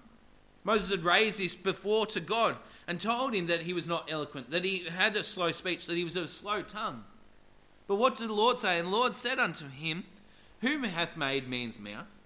Moses 0.65 0.91
had 0.91 1.05
raised 1.05 1.41
this 1.41 1.57
before 1.57 2.07
to 2.07 2.21
God 2.21 2.57
and 2.87 3.01
told 3.01 3.35
him 3.35 3.47
that 3.47 3.63
he 3.63 3.73
was 3.73 3.87
not 3.87 4.11
eloquent, 4.11 4.51
that 4.51 4.65
he 4.65 4.85
had 4.85 5.17
a 5.17 5.25
slow 5.25 5.51
speech, 5.51 5.87
that 5.87 5.97
he 5.97 6.05
was 6.05 6.17
of 6.17 6.25
a 6.25 6.29
slow 6.29 6.63
tongue. 6.63 7.05
But 7.89 7.97
what 7.97 8.17
did 8.17 8.29
the 8.29 8.35
Lord 8.35 8.59
say? 8.59 8.79
And 8.79 8.87
the 8.87 8.93
Lord 8.93 9.17
said 9.17 9.41
unto 9.41 9.69
him, 9.69 10.05
Whom 10.61 10.85
hath 10.85 11.17
made 11.17 11.49
man's 11.49 11.81
mouth? 11.81 12.21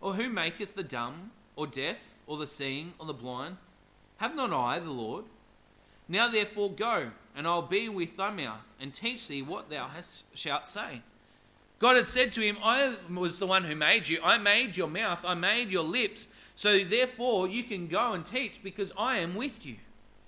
Or 0.00 0.14
who 0.14 0.28
maketh 0.28 0.76
the 0.76 0.84
dumb, 0.84 1.32
or 1.56 1.66
deaf, 1.66 2.14
or 2.26 2.36
the 2.36 2.46
seeing, 2.46 2.94
or 2.98 3.06
the 3.06 3.12
blind? 3.12 3.56
Have 4.18 4.36
not 4.36 4.52
I 4.52 4.78
the 4.78 4.92
Lord? 4.92 5.24
Now 6.12 6.28
therefore 6.28 6.70
go, 6.70 7.10
and 7.34 7.46
I'll 7.46 7.62
be 7.62 7.88
with 7.88 8.18
thy 8.18 8.30
mouth, 8.30 8.70
and 8.78 8.92
teach 8.92 9.28
thee 9.28 9.40
what 9.40 9.70
thou 9.70 9.88
hast, 9.88 10.24
shalt 10.36 10.68
say. 10.68 11.00
God 11.78 11.96
had 11.96 12.06
said 12.06 12.34
to 12.34 12.42
him, 12.42 12.58
I 12.62 12.96
was 13.10 13.38
the 13.38 13.46
one 13.46 13.64
who 13.64 13.74
made 13.74 14.08
you. 14.08 14.20
I 14.22 14.36
made 14.36 14.76
your 14.76 14.88
mouth, 14.88 15.24
I 15.26 15.32
made 15.32 15.70
your 15.70 15.82
lips. 15.82 16.28
So 16.54 16.84
therefore 16.84 17.48
you 17.48 17.64
can 17.64 17.88
go 17.88 18.12
and 18.12 18.26
teach 18.26 18.62
because 18.62 18.92
I 18.96 19.18
am 19.18 19.34
with 19.34 19.64
you. 19.64 19.76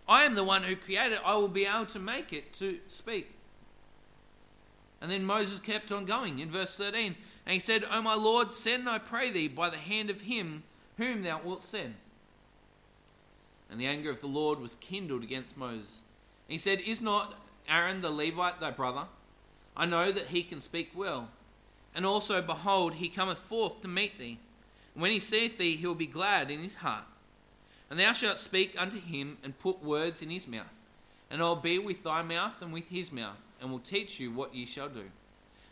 I 0.09 0.25
am 0.25 0.35
the 0.35 0.43
one 0.43 0.63
who 0.63 0.75
created 0.75 1.19
I 1.23 1.37
will 1.37 1.49
be 1.49 1.67
able 1.67 1.85
to 1.87 1.99
make 1.99 2.33
it 2.33 2.55
to 2.55 2.79
speak. 2.89 3.31
And 5.03 5.11
then 5.11 5.27
Moses 5.27 5.61
kept 5.61 5.93
on 5.93 6.07
going 6.07 6.39
in 6.39 6.49
verse 6.49 6.79
13. 6.79 7.15
And 7.45 7.53
he 7.53 7.61
said, 7.61 7.85
O 7.91 8.01
my 8.01 8.15
Lord, 8.15 8.53
send, 8.53 8.89
I 8.89 8.99
pray 8.99 9.31
thee, 9.31 9.49
by 9.49 9.69
the 9.69 9.77
hand 9.77 10.09
of 10.09 10.23
him 10.23 10.63
whom 10.97 11.23
thou 11.23 11.43
wilt 11.45 11.63
send. 11.63 11.95
And 13.75 13.81
the 13.81 13.87
anger 13.89 14.09
of 14.09 14.21
the 14.21 14.29
Lord 14.29 14.61
was 14.61 14.77
kindled 14.77 15.25
against 15.25 15.57
Moses. 15.57 16.01
And 16.47 16.53
he 16.53 16.59
said, 16.59 16.81
Is 16.83 17.03
not 17.03 17.35
Aaron 17.69 18.03
the 18.03 18.11
Levite 18.11 18.61
thy 18.61 18.71
brother? 18.71 19.07
I 19.77 19.85
know 19.85 20.13
that 20.13 20.29
he 20.29 20.45
can 20.45 20.61
speak 20.61 20.93
well. 20.95 21.29
And 21.93 22.07
also, 22.07 22.41
behold, 22.41 22.95
he 22.95 23.09
cometh 23.09 23.39
forth 23.39 23.83
to 23.83 23.89
meet 23.89 24.17
thee. 24.17 24.39
And 24.95 25.03
when 25.03 25.11
he 25.11 25.19
seeth 25.19 25.59
thee, 25.59 25.75
he 25.75 25.89
will 25.89 25.97
be 25.97 26.07
glad 26.07 26.53
in 26.53 26.61
his 26.61 26.77
heart. 26.77 27.03
And 27.91 27.99
thou 27.99 28.13
shalt 28.13 28.39
speak 28.39 28.81
unto 28.81 29.01
him, 29.01 29.39
and 29.43 29.59
put 29.59 29.83
words 29.83 30.23
in 30.23 30.31
his 30.31 30.47
mouth. 30.47 30.73
And 31.29 31.43
I 31.43 31.45
will 31.47 31.57
be 31.57 31.81
with 31.81 32.05
thy 32.05 32.23
mouth 32.23 32.63
and 32.63 32.73
with 32.73 32.91
his 32.91 33.11
mouth, 33.11 33.43
and 33.61 33.73
will 33.73 33.81
teach 33.81 34.21
you 34.21 34.31
what 34.31 34.55
ye 34.55 34.67
shall 34.67 34.89
do. 34.89 35.07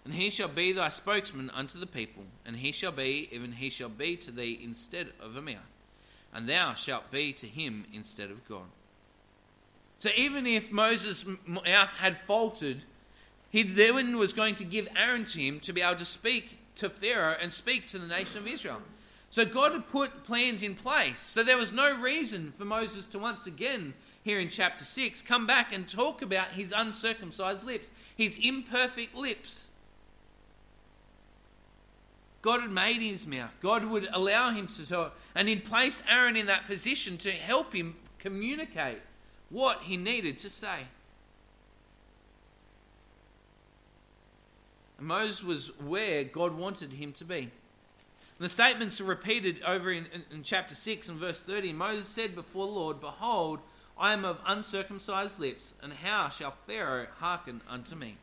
And 0.04 0.14
he 0.14 0.28
shall 0.28 0.48
be 0.48 0.72
thy 0.72 0.88
spokesman 0.88 1.50
unto 1.50 1.78
the 1.78 1.86
people, 1.86 2.24
and 2.44 2.56
he 2.56 2.72
shall 2.72 2.90
be, 2.90 3.28
even 3.30 3.52
he 3.52 3.70
shall 3.70 3.88
be 3.88 4.16
to 4.16 4.32
thee 4.32 4.60
instead 4.60 5.10
of 5.20 5.36
a 5.36 5.40
mouth 5.40 5.71
and 6.32 6.48
thou 6.48 6.74
shalt 6.74 7.10
be 7.10 7.32
to 7.34 7.46
him 7.46 7.84
instead 7.92 8.30
of 8.30 8.46
God. 8.48 8.66
So 9.98 10.10
even 10.16 10.46
if 10.46 10.72
Moses' 10.72 11.24
mouth 11.46 11.90
had 11.98 12.16
faltered, 12.16 12.78
he 13.50 13.62
then 13.62 14.16
was 14.18 14.32
going 14.32 14.54
to 14.56 14.64
give 14.64 14.88
Aaron 14.96 15.24
to 15.26 15.38
him 15.38 15.60
to 15.60 15.72
be 15.72 15.82
able 15.82 15.98
to 15.98 16.04
speak 16.04 16.58
to 16.76 16.88
Pharaoh 16.88 17.36
and 17.40 17.52
speak 17.52 17.86
to 17.88 17.98
the 17.98 18.06
nation 18.06 18.38
of 18.38 18.48
Israel. 18.48 18.82
So 19.30 19.44
God 19.44 19.72
had 19.72 19.88
put 19.88 20.24
plans 20.24 20.62
in 20.62 20.74
place. 20.74 21.20
So 21.20 21.42
there 21.42 21.56
was 21.56 21.72
no 21.72 21.96
reason 21.98 22.52
for 22.56 22.64
Moses 22.64 23.06
to 23.06 23.18
once 23.18 23.46
again, 23.46 23.94
here 24.24 24.40
in 24.40 24.48
chapter 24.48 24.84
6, 24.84 25.22
come 25.22 25.46
back 25.46 25.74
and 25.74 25.88
talk 25.88 26.20
about 26.20 26.48
his 26.48 26.72
uncircumcised 26.76 27.64
lips, 27.64 27.90
his 28.16 28.36
imperfect 28.42 29.14
lips. 29.14 29.68
God 32.42 32.60
had 32.60 32.70
made 32.70 33.00
his 33.00 33.26
mouth. 33.26 33.54
God 33.62 33.84
would 33.84 34.08
allow 34.12 34.50
him 34.50 34.66
to 34.66 34.86
talk. 34.86 35.16
And 35.34 35.48
he'd 35.48 35.64
placed 35.64 36.02
Aaron 36.08 36.36
in 36.36 36.46
that 36.46 36.66
position 36.66 37.16
to 37.18 37.30
help 37.30 37.72
him 37.72 37.94
communicate 38.18 38.98
what 39.48 39.82
he 39.82 39.96
needed 39.96 40.38
to 40.38 40.50
say. 40.50 40.86
Moses 44.98 45.42
was 45.42 45.68
where 45.80 46.24
God 46.24 46.56
wanted 46.56 46.94
him 46.94 47.12
to 47.14 47.24
be. 47.24 47.38
And 47.38 47.50
the 48.38 48.48
statements 48.48 49.00
are 49.00 49.04
repeated 49.04 49.62
over 49.62 49.90
in, 49.90 50.06
in, 50.12 50.24
in 50.32 50.42
chapter 50.42 50.74
6 50.74 51.08
and 51.08 51.18
verse 51.18 51.40
30. 51.40 51.72
Moses 51.72 52.08
said 52.08 52.34
before 52.34 52.66
the 52.66 52.72
Lord, 52.72 53.00
Behold, 53.00 53.60
I 53.98 54.12
am 54.12 54.24
of 54.24 54.38
uncircumcised 54.46 55.38
lips, 55.38 55.74
and 55.82 55.92
how 55.92 56.28
shall 56.28 56.52
Pharaoh 56.52 57.06
hearken 57.18 57.60
unto 57.68 57.94
me? 57.94 58.16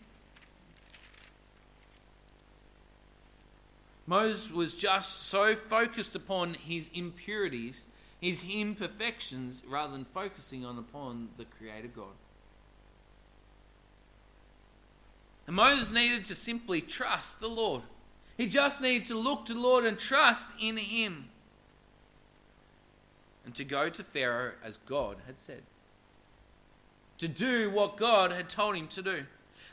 Moses 4.09 4.51
was 4.51 4.73
just 4.73 5.27
so 5.27 5.55
focused 5.55 6.15
upon 6.15 6.55
his 6.55 6.89
impurities, 6.95 7.85
his 8.19 8.43
imperfections, 8.43 9.61
rather 9.69 9.93
than 9.93 10.03
focusing 10.03 10.65
on 10.65 10.79
upon 10.79 11.29
the 11.37 11.45
Creator 11.45 11.89
God. 11.95 12.17
And 15.45 15.55
Moses 15.55 15.91
needed 15.91 16.23
to 16.23 16.33
simply 16.33 16.81
trust 16.81 17.39
the 17.39 17.49
Lord. 17.49 17.83
He 18.35 18.47
just 18.47 18.81
needed 18.81 19.05
to 19.05 19.15
look 19.15 19.45
to 19.45 19.53
the 19.53 19.59
Lord 19.59 19.85
and 19.85 19.99
trust 19.99 20.47
in 20.59 20.77
Him. 20.77 21.25
And 23.45 23.53
to 23.53 23.63
go 23.63 23.89
to 23.89 24.03
Pharaoh 24.03 24.53
as 24.63 24.77
God 24.77 25.17
had 25.27 25.39
said. 25.39 25.61
To 27.19 27.27
do 27.27 27.69
what 27.69 27.95
God 27.95 28.31
had 28.31 28.49
told 28.49 28.75
him 28.75 28.87
to 28.87 29.03
do. 29.03 29.25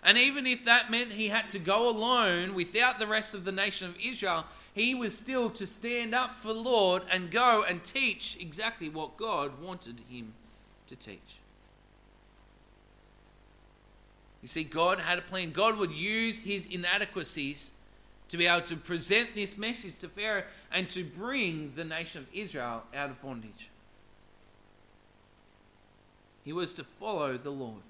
And 0.03 0.17
even 0.19 0.47
if 0.47 0.65
that 0.65 0.91
meant 0.91 1.13
he 1.13 1.29
had 1.29 1.51
to 1.51 1.59
go 1.59 1.89
alone 1.89 2.55
without 2.55 2.99
the 2.99 3.07
rest 3.07 3.35
of 3.35 3.45
the 3.45 3.53
nation 3.53 3.89
of 3.89 3.99
Israel, 4.01 4.45
he 4.73 4.95
was 4.95 5.17
still 5.17 5.51
to 5.51 5.67
stand 5.67 6.15
up 6.15 6.37
for 6.37 6.49
the 6.49 6.61
Lord 6.61 7.03
and 7.11 7.31
go 7.31 7.65
and 7.67 7.83
teach 7.83 8.37
exactly 8.41 8.89
what 8.89 9.17
God 9.17 9.61
wanted 9.61 10.01
him 10.09 10.35
to 10.87 10.97
teach. 10.97 11.41
You 14.43 14.49
see, 14.49 14.63
God 14.63 15.01
had 15.01 15.19
a 15.19 15.23
plan. 15.23 15.51
God 15.51 15.77
would 15.77 15.91
use 15.91 16.41
his 16.41 16.67
inadequacies 16.67 17.73
to 18.29 18.37
be 18.37 18.47
able 18.47 18.65
to 18.67 18.77
present 18.77 19.35
this 19.35 19.57
message 19.57 19.99
to 19.99 20.09
Pharaoh 20.09 20.45
and 20.71 20.89
to 20.91 21.03
bring 21.05 21.73
the 21.75 21.85
nation 21.85 22.21
of 22.21 22.29
Israel 22.33 22.85
out 22.95 23.11
of 23.11 23.21
bondage. 23.23 23.71
He 26.45 26.53
was 26.53 26.73
to 26.75 26.85
follow 26.85 27.37
the 27.37 27.51
Lord. 27.51 27.83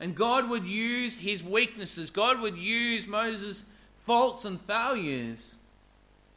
And 0.00 0.14
God 0.14 0.48
would 0.48 0.66
use 0.66 1.18
his 1.18 1.44
weaknesses, 1.44 2.10
God 2.10 2.40
would 2.40 2.56
use 2.56 3.06
Moses' 3.06 3.64
faults 3.98 4.44
and 4.44 4.60
failures 4.60 5.54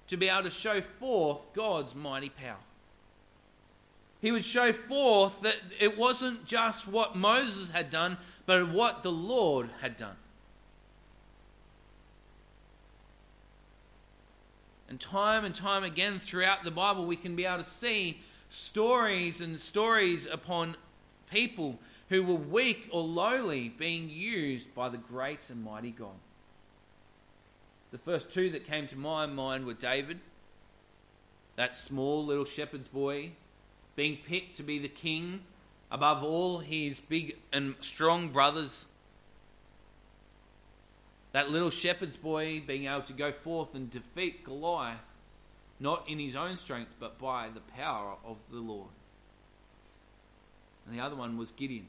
to 0.08 0.17
be 0.17 0.27
able 0.27 0.43
to 0.43 0.51
show 0.51 0.82
forth 0.82 1.41
God's 1.53 1.96
mighty 1.96 2.29
power 2.29 2.58
he 4.24 4.32
would 4.32 4.46
show 4.46 4.72
forth 4.72 5.41
that 5.41 5.58
it 5.82 5.98
wasn't 5.98 6.46
just 6.46 6.88
what 6.88 7.13
Moses 7.13 7.72
had 7.72 7.89
done, 7.89 8.15
but 8.46 8.70
what 8.70 9.03
the 9.03 9.12
Lord 9.12 9.70
had 9.82 9.98
done. 9.98 10.15
And 14.88 14.98
time 14.98 15.43
and 15.43 15.53
time 15.53 15.84
again 15.84 16.20
throughout 16.20 16.63
the 16.63 16.72
Bible, 16.72 17.05
we 17.05 17.17
can 17.17 17.36
be 17.36 17.43
able 17.43 17.58
to 17.58 17.63
see 17.65 18.22
stories 18.48 19.41
and 19.41 19.60
stories 19.60 20.25
upon 20.25 20.77
people 21.29 21.77
who 22.10 22.24
were 22.24 22.36
weak 22.36 22.89
or 22.91 23.01
lowly 23.01 23.69
being 23.69 24.10
used 24.10 24.74
by 24.75 24.89
the 24.89 24.98
great 24.98 25.50
and 25.50 25.63
mighty 25.63 25.91
God. 25.91 26.15
The 27.91 27.98
first 27.98 28.31
two 28.31 28.50
that 28.51 28.67
came 28.67 28.88
to 28.88 28.98
my 28.98 29.25
mind 29.25 29.65
were 29.65 29.74
David, 29.74 30.19
that 31.55 31.75
small 31.75 32.25
little 32.25 32.45
shepherd's 32.45 32.88
boy 32.88 33.31
being 33.95 34.17
picked 34.17 34.57
to 34.57 34.63
be 34.63 34.79
the 34.79 34.88
king 34.88 35.41
above 35.91 36.24
all 36.24 36.60
his 36.60 37.00
big 37.00 37.38
and 37.51 37.75
strong 37.81 38.29
brothers. 38.29 38.88
That 41.31 41.51
little 41.51 41.69
shepherd's 41.69 42.17
boy 42.17 42.62
being 42.65 42.86
able 42.86 43.01
to 43.03 43.13
go 43.13 43.31
forth 43.31 43.75
and 43.75 43.89
defeat 43.89 44.43
Goliath, 44.43 45.13
not 45.80 46.08
in 46.08 46.19
his 46.19 46.36
own 46.36 46.58
strength, 46.58 46.93
but 46.99 47.19
by 47.19 47.49
the 47.54 47.60
power 47.60 48.15
of 48.25 48.38
the 48.51 48.60
Lord. 48.60 48.89
And 50.86 50.97
the 50.97 51.04
other 51.04 51.15
one 51.15 51.38
was 51.38 51.51
Gideon, 51.51 51.88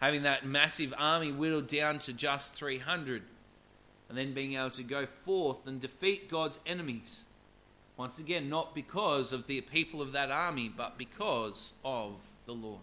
having 0.00 0.22
that 0.22 0.46
massive 0.46 0.92
army 0.98 1.32
whittled 1.32 1.66
down 1.66 1.98
to 2.00 2.12
just 2.12 2.54
300, 2.54 3.22
and 4.08 4.16
then 4.16 4.32
being 4.32 4.54
able 4.54 4.70
to 4.70 4.82
go 4.82 5.06
forth 5.06 5.66
and 5.66 5.80
defeat 5.80 6.30
God's 6.30 6.58
enemies 6.66 7.24
once 7.96 8.18
again, 8.18 8.48
not 8.48 8.74
because 8.74 9.32
of 9.32 9.46
the 9.46 9.60
people 9.62 10.02
of 10.02 10.12
that 10.12 10.30
army, 10.30 10.70
but 10.74 10.98
because 10.98 11.72
of 11.84 12.12
the 12.44 12.52
Lord. 12.52 12.80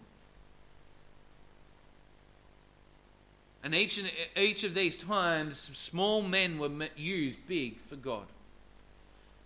And 3.62 3.74
each, 3.74 3.96
and 3.96 4.10
each 4.36 4.64
of 4.64 4.74
these 4.74 4.96
times, 4.96 5.58
small 5.58 6.20
men 6.20 6.58
were 6.58 6.70
used 6.96 7.38
big 7.46 7.78
for 7.78 7.96
God. 7.96 8.26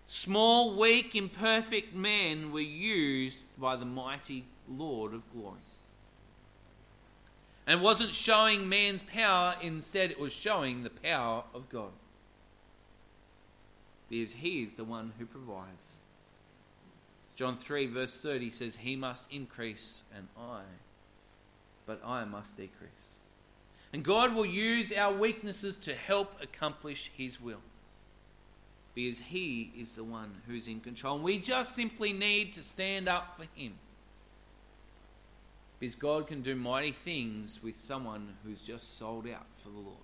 Small, 0.09 0.74
weak, 0.74 1.14
imperfect 1.14 1.94
men 1.94 2.50
were 2.50 2.61
used 2.61 3.42
by 3.59 3.76
the 3.76 3.85
mighty 3.85 4.44
Lord 4.68 5.12
of 5.12 5.22
glory. 5.33 5.59
And 7.68 7.83
wasn't 7.83 8.14
showing 8.14 8.68
man's 8.68 9.04
power, 9.04 9.54
instead, 9.62 10.11
it 10.11 10.18
was 10.18 10.33
showing 10.33 10.83
the 10.83 10.90
power 10.90 11.44
of 11.54 11.68
God 11.68 11.90
because 14.09 14.35
he 14.35 14.62
is 14.62 14.74
the 14.74 14.85
one 14.85 15.12
who 15.18 15.26
provides. 15.26 15.96
John 17.37 17.57
3, 17.57 17.87
verse 17.87 18.12
30 18.12 18.50
says, 18.50 18.76
He 18.76 18.96
must 18.96 19.31
increase 19.33 20.02
and 20.16 20.26
I, 20.37 20.62
but 21.87 22.00
I 22.04 22.24
must 22.24 22.57
decrease. 22.57 22.90
And 23.92 24.02
God 24.02 24.35
will 24.35 24.46
use 24.46 24.92
our 24.92 25.12
weaknesses 25.12 25.76
to 25.76 25.94
help 25.94 26.40
accomplish 26.42 27.11
His 27.16 27.40
will. 27.40 27.61
Because 28.94 29.20
He 29.20 29.70
is 29.78 29.94
the 29.94 30.04
one 30.04 30.42
who's 30.46 30.66
in 30.66 30.81
control. 30.81 31.14
And 31.14 31.24
we 31.24 31.38
just 31.38 31.74
simply 31.74 32.12
need 32.12 32.52
to 32.54 32.62
stand 32.62 33.09
up 33.09 33.37
for 33.37 33.46
Him. 33.54 33.74
Because 35.79 35.95
God 35.95 36.27
can 36.27 36.43
do 36.43 36.57
mighty 36.57 36.91
things 36.91 37.61
with 37.62 37.79
someone 37.79 38.35
who's 38.45 38.67
just 38.67 38.99
sold 38.99 39.29
out 39.29 39.47
for 39.57 39.69
the 39.69 39.79
Lord. 39.79 39.97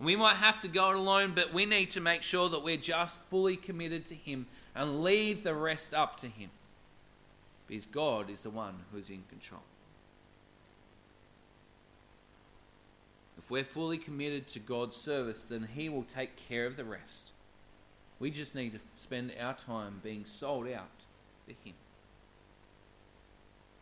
We 0.00 0.16
might 0.16 0.36
have 0.36 0.60
to 0.60 0.68
go 0.68 0.90
it 0.90 0.96
alone, 0.96 1.32
but 1.34 1.52
we 1.52 1.66
need 1.66 1.90
to 1.92 2.00
make 2.00 2.22
sure 2.22 2.48
that 2.48 2.62
we're 2.62 2.76
just 2.76 3.20
fully 3.22 3.56
committed 3.56 4.04
to 4.06 4.14
Him 4.14 4.46
and 4.74 5.02
leave 5.02 5.42
the 5.42 5.54
rest 5.54 5.92
up 5.92 6.16
to 6.18 6.28
Him. 6.28 6.50
Because 7.66 7.86
God 7.86 8.30
is 8.30 8.42
the 8.42 8.50
one 8.50 8.74
who's 8.92 9.10
in 9.10 9.24
control. 9.28 9.62
If 13.36 13.50
we're 13.50 13.64
fully 13.64 13.98
committed 13.98 14.46
to 14.48 14.58
God's 14.58 14.96
service, 14.96 15.44
then 15.44 15.68
He 15.74 15.88
will 15.88 16.04
take 16.04 16.36
care 16.48 16.66
of 16.66 16.76
the 16.76 16.84
rest. 16.84 17.32
We 18.20 18.30
just 18.30 18.54
need 18.54 18.72
to 18.72 18.80
spend 18.96 19.32
our 19.40 19.54
time 19.54 20.00
being 20.02 20.24
sold 20.24 20.68
out 20.68 21.04
for 21.44 21.54
Him. 21.64 21.74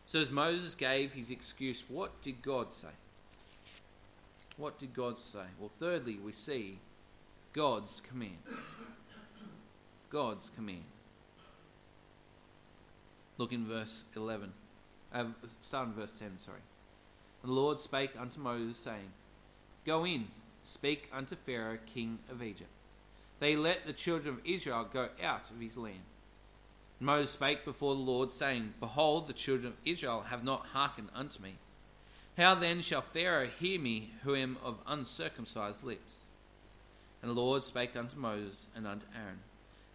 So, 0.07 0.21
as 0.21 0.31
Moses 0.31 0.75
gave 0.75 1.13
his 1.13 1.31
excuse, 1.31 1.83
what 1.89 2.21
did 2.23 2.41
God 2.41 2.73
say? 2.73 2.95
What 4.57 4.79
did 4.79 4.95
God 4.95 5.19
say? 5.19 5.47
Well, 5.59 5.69
thirdly, 5.69 6.19
we 6.25 6.33
see 6.33 6.79
God's 7.53 8.01
command. 8.01 8.39
God's 10.11 10.51
command. 10.55 10.85
Look 13.39 13.53
in 13.53 13.67
verse 13.67 14.05
11. 14.15 14.53
Uh, 15.13 15.25
start 15.61 15.89
in 15.89 15.95
verse 15.95 16.13
10, 16.19 16.39
sorry. 16.39 16.61
And 17.43 17.51
the 17.51 17.55
Lord 17.55 17.81
spake 17.81 18.13
unto 18.19 18.41
Moses, 18.41 18.77
saying, 18.77 19.11
Go 19.85 20.07
in, 20.07 20.29
speak 20.65 21.09
unto 21.13 21.37
Pharaoh, 21.37 21.79
king 21.93 22.19
of 22.31 22.43
Egypt. 22.43 22.71
They 23.41 23.57
let 23.57 23.87
the 23.87 23.93
children 23.93 24.35
of 24.35 24.41
Israel 24.45 24.89
go 24.91 25.09
out 25.23 25.51
of 25.51 25.61
his 25.61 25.77
land. 25.77 26.01
Moses 27.01 27.31
spake 27.31 27.65
before 27.65 27.95
the 27.95 28.01
Lord, 28.01 28.31
saying, 28.31 28.75
Behold, 28.81 29.27
the 29.27 29.33
children 29.33 29.69
of 29.69 29.79
Israel 29.85 30.27
have 30.29 30.43
not 30.43 30.67
hearkened 30.73 31.11
unto 31.15 31.43
me 31.43 31.57
how 32.37 32.55
then 32.55 32.83
shall 32.83 33.01
Pharaoh 33.01 33.47
hear 33.47 33.81
me, 33.81 34.11
who 34.23 34.35
am 34.35 34.59
of 34.63 34.79
uncircumcised 34.87 35.83
lips? 35.83 36.25
And 37.23 37.31
the 37.31 37.41
Lord 37.41 37.63
spake 37.63 37.97
unto 37.97 38.19
Moses 38.19 38.67
and 38.77 38.87
unto 38.87 39.07
Aaron, 39.17 39.39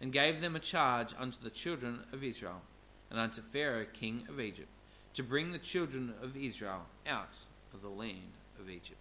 and 0.00 0.12
gave 0.12 0.40
them 0.40 0.56
a 0.56 0.60
charge 0.60 1.14
unto 1.18 1.40
the 1.40 1.50
children 1.50 2.00
of 2.12 2.24
Israel, 2.24 2.62
and 3.10 3.20
unto 3.20 3.42
Pharaoh 3.42 3.86
king 3.92 4.24
of 4.28 4.40
Egypt, 4.40 4.68
to 5.14 5.22
bring 5.22 5.52
the 5.52 5.58
children 5.58 6.14
of 6.20 6.36
Israel 6.36 6.86
out 7.06 7.38
of 7.72 7.80
the 7.80 7.88
land 7.88 8.32
of 8.58 8.68
Egypt. 8.68 8.98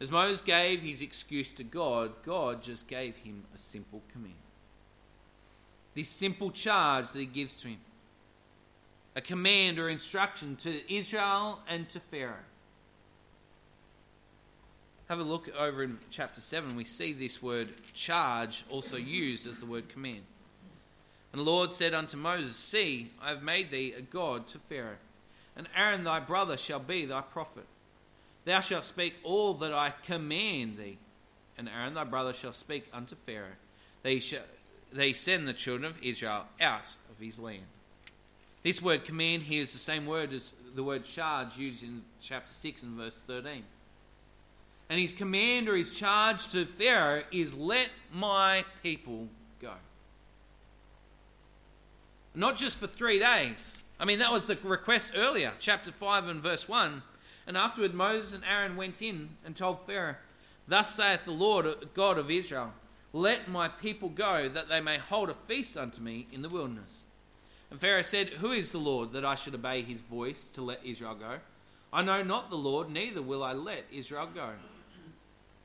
As 0.00 0.12
Moses 0.12 0.40
gave 0.40 0.80
his 0.80 1.02
excuse 1.02 1.50
to 1.50 1.64
God, 1.64 2.12
God 2.24 2.62
just 2.62 2.86
gave 2.86 3.16
him 3.16 3.44
a 3.52 3.58
simple 3.58 4.02
command. 4.12 4.34
This 5.94 6.08
simple 6.08 6.50
charge 6.50 7.10
that 7.10 7.18
he 7.18 7.26
gives 7.26 7.54
to 7.56 7.68
him 7.68 7.78
a 9.16 9.20
command 9.20 9.80
or 9.80 9.88
instruction 9.88 10.54
to 10.54 10.94
Israel 10.94 11.58
and 11.68 11.88
to 11.88 11.98
Pharaoh. 11.98 12.34
Have 15.08 15.18
a 15.18 15.24
look 15.24 15.48
over 15.58 15.82
in 15.82 15.98
chapter 16.10 16.40
7. 16.40 16.76
We 16.76 16.84
see 16.84 17.12
this 17.12 17.42
word 17.42 17.70
charge 17.94 18.64
also 18.70 18.96
used 18.96 19.48
as 19.48 19.58
the 19.58 19.66
word 19.66 19.88
command. 19.88 20.22
And 21.32 21.40
the 21.40 21.50
Lord 21.50 21.72
said 21.72 21.94
unto 21.94 22.16
Moses, 22.16 22.56
See, 22.56 23.10
I 23.20 23.30
have 23.30 23.42
made 23.42 23.70
thee 23.70 23.94
a 23.96 24.02
God 24.02 24.46
to 24.48 24.58
Pharaoh, 24.58 24.98
and 25.56 25.66
Aaron 25.74 26.04
thy 26.04 26.20
brother 26.20 26.56
shall 26.56 26.78
be 26.78 27.04
thy 27.04 27.22
prophet. 27.22 27.66
Thou 28.44 28.60
shalt 28.60 28.84
speak 28.84 29.14
all 29.24 29.54
that 29.54 29.72
I 29.72 29.94
command 30.04 30.78
thee, 30.78 30.98
and 31.56 31.68
Aaron 31.68 31.94
thy 31.94 32.04
brother 32.04 32.32
shall 32.32 32.52
speak 32.52 32.86
unto 32.92 33.16
Pharaoh. 33.16 33.56
They, 34.02 34.20
shall, 34.20 34.42
they 34.92 35.12
send 35.12 35.46
the 35.46 35.52
children 35.52 35.90
of 35.90 36.02
Israel 36.02 36.44
out 36.60 36.96
of 37.10 37.18
his 37.20 37.38
land. 37.38 37.64
This 38.62 38.82
word 38.82 39.04
command 39.04 39.44
here 39.44 39.62
is 39.62 39.72
the 39.72 39.78
same 39.78 40.06
word 40.06 40.32
as 40.32 40.52
the 40.74 40.82
word 40.82 41.04
charge 41.04 41.56
used 41.56 41.82
in 41.82 42.02
chapter 42.20 42.52
6 42.52 42.82
and 42.82 42.92
verse 42.92 43.20
13. 43.26 43.62
And 44.90 45.00
his 45.00 45.12
command 45.12 45.68
or 45.68 45.76
his 45.76 45.98
charge 45.98 46.48
to 46.48 46.64
Pharaoh 46.64 47.22
is 47.30 47.54
let 47.54 47.90
my 48.12 48.64
people 48.82 49.28
go. 49.60 49.72
Not 52.34 52.56
just 52.56 52.78
for 52.78 52.86
three 52.86 53.18
days. 53.18 53.82
I 54.00 54.04
mean, 54.04 54.18
that 54.20 54.32
was 54.32 54.46
the 54.46 54.56
request 54.62 55.12
earlier, 55.16 55.52
chapter 55.58 55.92
5 55.92 56.28
and 56.28 56.40
verse 56.40 56.68
1. 56.68 57.02
And 57.46 57.56
afterward, 57.56 57.94
Moses 57.94 58.32
and 58.32 58.44
Aaron 58.44 58.76
went 58.76 59.02
in 59.02 59.30
and 59.44 59.56
told 59.56 59.86
Pharaoh, 59.86 60.16
Thus 60.66 60.94
saith 60.94 61.24
the 61.24 61.32
Lord 61.32 61.66
God 61.94 62.18
of 62.18 62.30
Israel, 62.30 62.72
Let 63.12 63.48
my 63.48 63.68
people 63.68 64.10
go, 64.10 64.48
that 64.48 64.68
they 64.68 64.80
may 64.80 64.98
hold 64.98 65.30
a 65.30 65.34
feast 65.34 65.76
unto 65.76 66.00
me 66.00 66.26
in 66.32 66.42
the 66.42 66.48
wilderness. 66.48 67.04
And 67.70 67.80
Pharaoh 67.80 68.02
said, 68.02 68.28
Who 68.28 68.50
is 68.50 68.72
the 68.72 68.78
Lord 68.78 69.12
that 69.12 69.24
I 69.24 69.34
should 69.34 69.54
obey 69.54 69.82
his 69.82 70.00
voice 70.00 70.50
to 70.50 70.62
let 70.62 70.84
Israel 70.84 71.14
go? 71.14 71.38
I 71.92 72.02
know 72.02 72.22
not 72.22 72.50
the 72.50 72.56
Lord, 72.56 72.90
neither 72.90 73.22
will 73.22 73.42
I 73.42 73.52
let 73.52 73.84
Israel 73.90 74.28
go. 74.34 74.50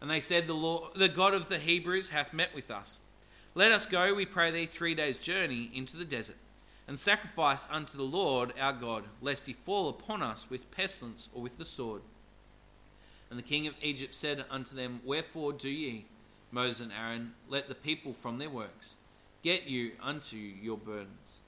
And 0.02 0.10
they 0.10 0.20
said, 0.20 0.48
The 0.48 0.54
Lord, 0.54 0.94
the 0.96 1.10
God 1.10 1.34
of 1.34 1.50
the 1.50 1.60
Hebrews 1.60 2.10
hath 2.10 2.34
met 2.34 2.54
with 2.54 2.72
us. 2.72 3.00
Let 3.56 3.72
us 3.72 3.86
go, 3.86 4.14
we 4.14 4.26
pray 4.26 4.52
thee, 4.52 4.66
three 4.66 4.96
days' 4.96 5.18
journey 5.18 5.70
into 5.74 5.96
the 5.96 6.06
desert, 6.06 6.38
and 6.88 6.98
sacrifice 6.98 7.68
unto 7.70 7.98
the 7.98 8.04
Lord 8.04 8.54
our 8.60 8.74
God, 8.74 9.04
lest 9.22 9.48
he 9.48 9.54
fall 9.54 9.90
upon 9.90 10.22
us 10.22 10.48
with 10.50 10.72
pestilence 10.72 11.30
or 11.34 11.42
with 11.42 11.58
the 11.58 11.66
sword. 11.66 12.02
And 13.30 13.38
the 13.38 13.44
king 13.44 13.68
of 13.68 13.76
Egypt 13.82 14.14
said 14.16 14.44
unto 14.50 14.76
them, 14.76 15.02
Wherefore 15.06 15.54
do 15.54 15.70
ye, 15.70 16.06
Moses 16.54 16.82
and 16.82 16.92
Aaron, 16.94 17.34
let 17.50 17.68
the 17.68 17.76
people 17.76 18.14
from 18.14 18.38
their 18.38 18.50
works 18.50 18.94
get 19.42 19.68
you 19.68 19.94
unto 20.02 20.38
your 20.38 20.78
burdens? 20.78 21.40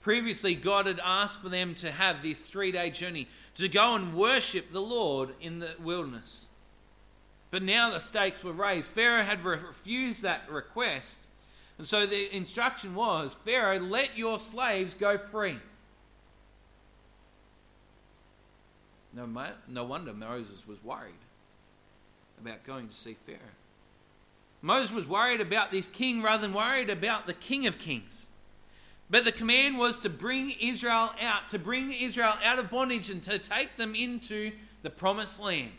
Previously, 0.00 0.54
God 0.54 0.86
had 0.86 1.00
asked 1.04 1.42
for 1.42 1.50
them 1.50 1.74
to 1.76 1.92
have 1.92 2.22
this 2.22 2.40
three 2.40 2.72
day 2.72 2.90
journey, 2.90 3.28
to 3.56 3.68
go 3.68 3.94
and 3.94 4.14
worship 4.14 4.72
the 4.72 4.80
Lord 4.80 5.30
in 5.40 5.60
the 5.60 5.76
wilderness. 5.80 6.48
But 7.50 7.62
now 7.62 7.90
the 7.90 8.00
stakes 8.00 8.42
were 8.42 8.52
raised. 8.52 8.90
Pharaoh 8.90 9.22
had 9.22 9.44
refused 9.44 10.22
that 10.22 10.50
request. 10.50 11.26
And 11.76 11.86
so 11.86 12.06
the 12.06 12.34
instruction 12.34 12.94
was 12.94 13.36
Pharaoh, 13.44 13.78
let 13.78 14.16
your 14.16 14.38
slaves 14.38 14.94
go 14.94 15.18
free. 15.18 15.58
No, 19.14 19.28
no 19.68 19.84
wonder 19.84 20.14
Moses 20.14 20.66
was 20.66 20.82
worried 20.82 21.12
about 22.42 22.64
going 22.64 22.88
to 22.88 22.94
see 22.94 23.14
Pharaoh. 23.14 23.38
Moses 24.60 24.92
was 24.92 25.06
worried 25.06 25.40
about 25.40 25.70
this 25.70 25.86
king 25.86 26.22
rather 26.22 26.42
than 26.42 26.54
worried 26.54 26.90
about 26.90 27.26
the 27.26 27.34
king 27.34 27.66
of 27.66 27.78
kings. 27.78 28.26
But 29.10 29.24
the 29.24 29.32
command 29.32 29.78
was 29.78 29.98
to 29.98 30.08
bring 30.08 30.54
Israel 30.60 31.10
out, 31.20 31.48
to 31.50 31.58
bring 31.58 31.92
Israel 31.92 32.34
out 32.44 32.58
of 32.58 32.70
bondage 32.70 33.10
and 33.10 33.22
to 33.24 33.38
take 33.38 33.76
them 33.76 33.94
into 33.94 34.52
the 34.82 34.90
promised 34.90 35.40
land. 35.40 35.72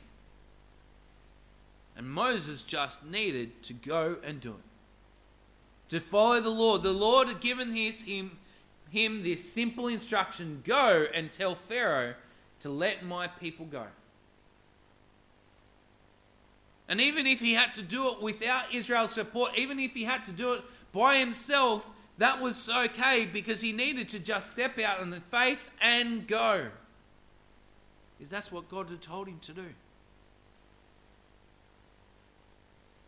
And 1.98 2.10
Moses 2.10 2.62
just 2.62 3.06
needed 3.06 3.64
to 3.64 3.74
go 3.74 4.18
and 4.24 4.42
do 4.42 4.52
it. 4.52 5.90
To 5.90 6.00
follow 6.00 6.42
the 6.42 6.50
Lord. 6.50 6.84
The 6.84 6.92
Lord 6.92 7.28
had 7.28 7.40
given 7.40 7.74
his, 7.74 8.02
him, 8.02 8.38
him 8.90 9.24
this 9.24 9.52
simple 9.52 9.88
instruction 9.88 10.62
go 10.64 11.06
and 11.14 11.32
tell 11.32 11.56
Pharaoh 11.56 12.16
to 12.62 12.70
let 12.70 13.06
my 13.06 13.28
people 13.28 13.66
go. 13.66 13.86
And 16.94 17.02
even 17.02 17.26
if 17.26 17.40
he 17.40 17.56
had 17.56 17.74
to 17.74 17.82
do 17.82 18.12
it 18.12 18.22
without 18.22 18.72
Israel's 18.72 19.14
support, 19.14 19.58
even 19.58 19.80
if 19.80 19.96
he 19.96 20.04
had 20.04 20.28
to 20.28 20.32
do 20.32 20.54
it 20.54 20.62
by 20.92 21.18
himself, 21.18 21.90
that 22.20 22.40
was 22.40 22.70
okay 22.70 23.26
because 23.26 23.62
he 23.62 23.72
needed 23.72 24.10
to 24.10 24.20
just 24.20 24.52
step 24.52 24.78
out 24.78 25.02
in 25.02 25.10
the 25.10 25.20
faith 25.20 25.68
and 25.82 26.28
go. 26.28 26.68
Because 28.16 28.30
that's 28.30 28.52
what 28.52 28.70
God 28.70 28.92
had 28.92 29.02
told 29.02 29.28
him 29.28 29.40
to 29.42 29.54
do. 29.54 29.66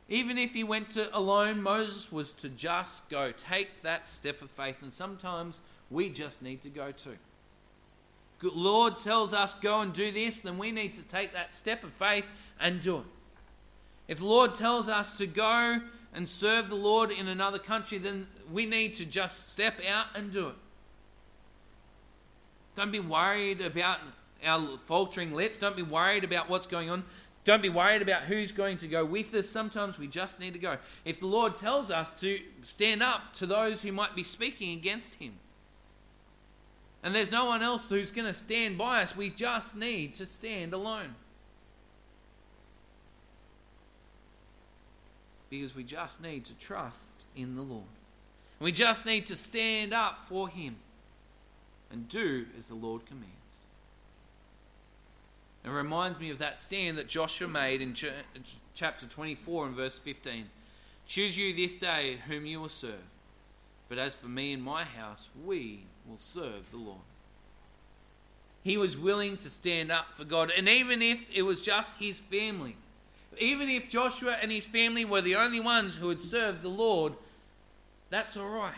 Even 0.09 0.39
if 0.39 0.55
he 0.55 0.63
went 0.63 0.89
to 0.89 1.15
alone, 1.15 1.61
Moses 1.61 2.11
was 2.11 2.31
to 2.31 2.49
just 2.49 3.07
go, 3.07 3.31
take 3.37 3.83
that 3.83 4.07
step 4.07 4.41
of 4.41 4.49
faith. 4.49 4.81
And 4.81 4.91
sometimes 4.91 5.61
we 5.91 6.09
just 6.09 6.41
need 6.41 6.61
to 6.61 6.69
go 6.69 6.91
too. 6.91 7.17
If 8.41 8.51
Lord 8.55 8.97
tells 8.97 9.31
us 9.31 9.53
go 9.53 9.81
and 9.81 9.93
do 9.93 10.11
this, 10.11 10.39
then 10.39 10.57
we 10.57 10.71
need 10.71 10.93
to 10.93 11.03
take 11.03 11.33
that 11.33 11.53
step 11.53 11.83
of 11.83 11.91
faith 11.91 12.25
and 12.59 12.81
do 12.81 12.97
it. 12.97 13.03
If 14.07 14.19
the 14.19 14.25
Lord 14.25 14.55
tells 14.55 14.87
us 14.87 15.17
to 15.17 15.27
go 15.27 15.81
and 16.13 16.29
serve 16.29 16.69
the 16.69 16.75
Lord 16.75 17.11
in 17.11 17.27
another 17.27 17.59
country, 17.59 17.97
then 17.97 18.27
we 18.51 18.65
need 18.65 18.93
to 18.95 19.05
just 19.05 19.49
step 19.49 19.81
out 19.89 20.07
and 20.15 20.31
do 20.31 20.49
it. 20.49 20.55
Don't 22.75 22.91
be 22.91 22.99
worried 22.99 23.61
about 23.61 23.99
our 24.45 24.77
faltering 24.85 25.33
lips. 25.33 25.59
Don't 25.59 25.75
be 25.75 25.81
worried 25.81 26.23
about 26.23 26.49
what's 26.49 26.67
going 26.67 26.89
on. 26.89 27.03
Don't 27.45 27.61
be 27.61 27.69
worried 27.69 28.01
about 28.01 28.23
who's 28.23 28.51
going 28.51 28.77
to 28.77 28.87
go 28.87 29.05
with 29.05 29.33
us. 29.33 29.47
Sometimes 29.47 29.97
we 29.97 30.07
just 30.07 30.39
need 30.39 30.53
to 30.53 30.59
go. 30.59 30.77
If 31.05 31.19
the 31.19 31.27
Lord 31.27 31.55
tells 31.55 31.91
us 31.91 32.11
to 32.13 32.39
stand 32.63 33.03
up 33.03 33.33
to 33.33 33.45
those 33.45 33.81
who 33.81 33.91
might 33.91 34.15
be 34.15 34.23
speaking 34.23 34.77
against 34.77 35.15
Him, 35.15 35.33
and 37.03 37.13
there's 37.13 37.31
no 37.31 37.45
one 37.45 37.61
else 37.61 37.87
who's 37.87 38.11
going 38.11 38.27
to 38.27 38.33
stand 38.33 38.79
by 38.79 39.03
us, 39.03 39.15
we 39.15 39.29
just 39.29 39.77
need 39.77 40.15
to 40.15 40.25
stand 40.25 40.73
alone. 40.73 41.13
Because 45.55 45.75
we 45.75 45.83
just 45.83 46.21
need 46.21 46.43
to 46.45 46.53
trust 46.55 47.25
in 47.35 47.55
the 47.55 47.61
Lord. 47.61 47.83
We 48.59 48.71
just 48.71 49.05
need 49.05 49.25
to 49.27 49.35
stand 49.35 49.93
up 49.93 50.21
for 50.21 50.49
Him 50.49 50.75
and 51.91 52.09
do 52.09 52.45
as 52.57 52.67
the 52.67 52.75
Lord 52.75 53.05
commands. 53.05 53.31
It 55.63 55.69
reminds 55.69 56.19
me 56.19 56.29
of 56.29 56.39
that 56.39 56.59
stand 56.59 56.97
that 56.97 57.07
Joshua 57.07 57.47
made 57.47 57.81
in 57.81 57.95
chapter 58.75 59.05
24 59.05 59.67
and 59.67 59.75
verse 59.75 59.97
15. 59.97 60.45
Choose 61.07 61.37
you 61.37 61.55
this 61.55 61.75
day 61.75 62.17
whom 62.27 62.45
you 62.45 62.59
will 62.59 62.69
serve. 62.69 62.93
But 63.87 63.97
as 63.97 64.13
for 64.13 64.27
me 64.27 64.51
and 64.51 64.61
my 64.61 64.83
house, 64.83 65.29
we 65.45 65.83
will 66.07 66.17
serve 66.17 66.69
the 66.71 66.77
Lord. 66.77 66.99
He 68.63 68.77
was 68.77 68.97
willing 68.97 69.37
to 69.37 69.49
stand 69.49 69.91
up 69.91 70.07
for 70.15 70.25
God. 70.25 70.51
And 70.55 70.67
even 70.67 71.01
if 71.01 71.19
it 71.33 71.43
was 71.43 71.61
just 71.61 71.97
his 71.97 72.19
family, 72.19 72.75
even 73.39 73.69
if 73.69 73.89
Joshua 73.89 74.37
and 74.41 74.51
his 74.51 74.65
family 74.65 75.05
were 75.05 75.21
the 75.21 75.35
only 75.35 75.59
ones 75.59 75.95
who 75.95 76.09
had 76.09 76.21
served 76.21 76.61
the 76.61 76.69
Lord, 76.69 77.13
that's 78.09 78.37
all 78.37 78.49
right. 78.49 78.73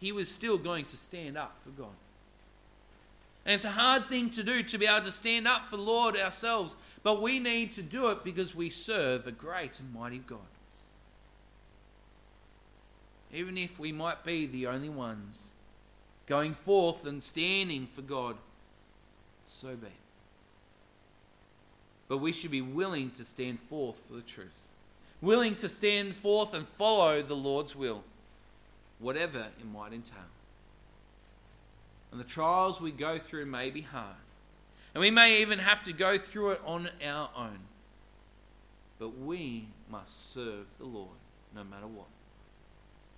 He 0.00 0.12
was 0.12 0.28
still 0.28 0.58
going 0.58 0.84
to 0.86 0.96
stand 0.96 1.36
up 1.38 1.56
for 1.62 1.70
God. 1.70 1.96
And 3.46 3.54
it's 3.54 3.64
a 3.64 3.70
hard 3.70 4.04
thing 4.04 4.30
to 4.30 4.42
do 4.42 4.62
to 4.62 4.78
be 4.78 4.86
able 4.86 5.04
to 5.04 5.12
stand 5.12 5.46
up 5.46 5.66
for 5.66 5.76
the 5.76 5.82
Lord 5.82 6.16
ourselves, 6.16 6.76
but 7.02 7.20
we 7.20 7.38
need 7.38 7.72
to 7.72 7.82
do 7.82 8.10
it 8.10 8.24
because 8.24 8.54
we 8.54 8.70
serve 8.70 9.26
a 9.26 9.32
great 9.32 9.78
and 9.80 9.92
mighty 9.92 10.18
God. 10.18 10.38
Even 13.32 13.58
if 13.58 13.78
we 13.78 13.92
might 13.92 14.24
be 14.24 14.46
the 14.46 14.66
only 14.66 14.88
ones 14.88 15.48
going 16.26 16.54
forth 16.54 17.06
and 17.06 17.22
standing 17.22 17.86
for 17.86 18.02
God, 18.02 18.36
so 19.46 19.74
be. 19.76 19.88
But 22.08 22.18
we 22.18 22.32
should 22.32 22.50
be 22.50 22.60
willing 22.60 23.10
to 23.12 23.24
stand 23.24 23.60
forth 23.60 23.96
for 24.06 24.14
the 24.14 24.22
truth, 24.22 24.54
willing 25.20 25.54
to 25.56 25.68
stand 25.68 26.14
forth 26.14 26.54
and 26.54 26.68
follow 26.68 27.22
the 27.22 27.34
Lord's 27.34 27.74
will, 27.74 28.02
whatever 28.98 29.46
it 29.58 29.66
might 29.72 29.92
entail. 29.92 30.18
And 32.12 32.20
the 32.20 32.24
trials 32.24 32.80
we 32.80 32.92
go 32.92 33.18
through 33.18 33.46
may 33.46 33.70
be 33.70 33.80
hard. 33.80 34.16
And 34.94 35.00
we 35.00 35.10
may 35.10 35.40
even 35.42 35.58
have 35.58 35.82
to 35.84 35.92
go 35.92 36.16
through 36.18 36.52
it 36.52 36.60
on 36.64 36.88
our 37.04 37.28
own. 37.36 37.58
But 39.00 39.18
we 39.18 39.66
must 39.90 40.32
serve 40.32 40.66
the 40.78 40.86
Lord 40.86 41.16
no 41.54 41.64
matter 41.64 41.86
what, 41.86 42.06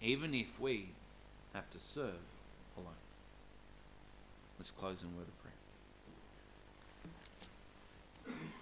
even 0.01 0.33
if 0.33 0.59
we 0.59 0.87
have 1.53 1.71
to 1.73 1.79
serve 1.79 2.15
alone. 2.77 2.89
Let's 4.59 4.71
close 4.71 5.03
in 5.03 5.15
word 5.15 5.29
of 5.29 5.43
prayer. 5.43 5.53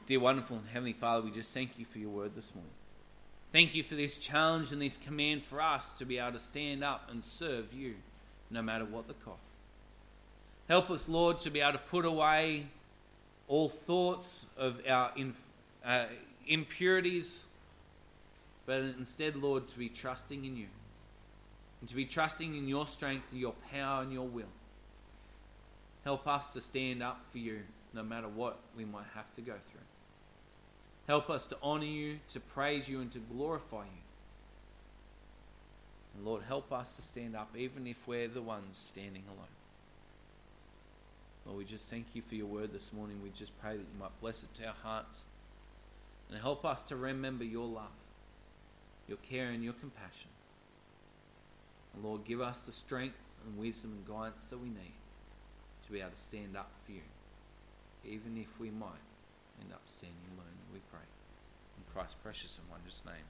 Dear 0.07 0.21
wonderful 0.21 0.59
and 0.59 0.67
heavenly 0.69 0.93
Father, 0.93 1.25
we 1.25 1.31
just 1.31 1.55
thank 1.55 1.79
you 1.79 1.87
for 1.87 1.99
your 1.99 2.11
word 2.11 2.33
this 2.37 2.55
morning. 2.55 2.71
Thank 3.53 3.75
you 3.75 3.83
for 3.83 3.95
this 3.95 4.19
challenge 4.19 4.71
and 4.71 4.83
this 4.83 4.99
command 4.99 5.43
for 5.43 5.62
us 5.62 5.97
to 5.97 6.05
be 6.05 6.19
able 6.19 6.33
to 6.33 6.38
stand 6.38 6.85
up 6.85 7.09
and 7.11 7.25
serve 7.25 7.73
you 7.73 7.95
no 8.51 8.61
matter 8.61 8.85
what 8.85 9.09
the 9.09 9.14
cost. 9.14 9.38
Help 10.69 10.90
us, 10.90 11.09
Lord, 11.09 11.38
to 11.38 11.51
be 11.51 11.62
able 11.62 11.73
to 11.73 11.79
put 11.79 12.05
away 12.05 12.67
all 13.49 13.71
thoughts 13.71 14.45
of 14.59 14.79
our 14.87 15.11
inf- 15.17 15.51
uh, 15.87 16.05
impurities, 16.47 17.45
but 18.67 18.83
instead, 18.83 19.37
Lord, 19.37 19.71
to 19.71 19.79
be 19.79 19.88
trusting 19.88 20.45
in 20.45 20.55
you 20.55 20.67
and 21.81 21.88
to 21.88 21.97
be 21.97 22.05
trusting 22.05 22.55
in 22.55 22.69
your 22.69 22.87
strength, 22.87 23.33
your 23.33 23.55
power, 23.73 24.03
and 24.03 24.12
your 24.12 24.27
will. 24.27 24.53
Help 26.05 26.29
us 26.29 26.53
to 26.53 26.61
stand 26.61 27.03
up 27.03 27.25
for 27.33 27.38
you 27.38 27.61
no 27.95 28.03
matter 28.03 28.29
what 28.29 28.59
we 28.77 28.85
might 28.85 29.07
have 29.14 29.35
to 29.37 29.40
go 29.40 29.53
through. 29.53 29.81
Help 31.07 31.29
us 31.29 31.45
to 31.47 31.57
honour 31.62 31.85
you, 31.85 32.19
to 32.33 32.40
praise 32.40 32.88
you, 32.88 33.01
and 33.01 33.12
to 33.12 33.19
glorify 33.19 33.83
you. 33.83 34.03
And 36.17 36.25
Lord, 36.25 36.43
help 36.47 36.73
us 36.73 36.97
to 36.97 37.03
stand 37.03 37.37
up 37.37 37.51
even 37.57 37.87
if 37.87 37.97
we're 38.07 38.29
the 38.29 38.40
ones 38.40 38.79
standing 38.79 39.25
alone. 39.27 39.47
Lord, 41.45 41.59
we 41.59 41.64
just 41.64 41.90
thank 41.90 42.07
you 42.14 42.23
for 42.23 42.37
your 42.37 42.47
word 42.47 42.73
this 42.73 42.93
morning. 42.93 43.21
We 43.23 43.31
just 43.31 43.61
pray 43.61 43.73
that 43.73 43.79
you 43.79 44.01
might 44.01 44.19
bless 44.21 44.45
it 44.45 44.55
to 44.55 44.69
our 44.69 44.75
hearts 44.83 45.25
and 46.31 46.40
help 46.40 46.64
us 46.64 46.83
to 46.85 46.97
remember 46.97 47.45
your 47.45 47.67
love, 47.67 47.93
your 49.07 49.19
care, 49.29 49.51
and 49.51 49.62
your 49.62 49.75
compassion. 49.75 50.31
And 51.95 52.05
Lord, 52.05 52.25
give 52.25 52.40
us 52.40 52.61
the 52.61 52.73
strength 52.73 53.19
and 53.47 53.59
wisdom 53.59 53.93
and 53.93 54.09
guidance 54.09 54.45
that 54.47 54.59
we 54.59 54.69
need 54.69 54.95
to 55.87 55.93
be 55.93 56.01
able 56.01 56.11
to 56.11 56.17
stand 56.17 56.57
up 56.57 56.71
for 56.87 56.93
you, 56.93 57.03
even 58.07 58.38
if 58.40 58.59
we 58.59 58.71
might 58.71 58.88
end 59.64 59.72
up 59.72 59.81
standing 59.88 60.29
alone. 60.37 60.61
We 60.72 60.85
pray. 60.92 61.09
In 61.81 61.85
Christ's 61.92 62.20
precious 62.20 62.61
and 62.61 62.68
wondrous 62.68 63.00
name. 63.09 63.24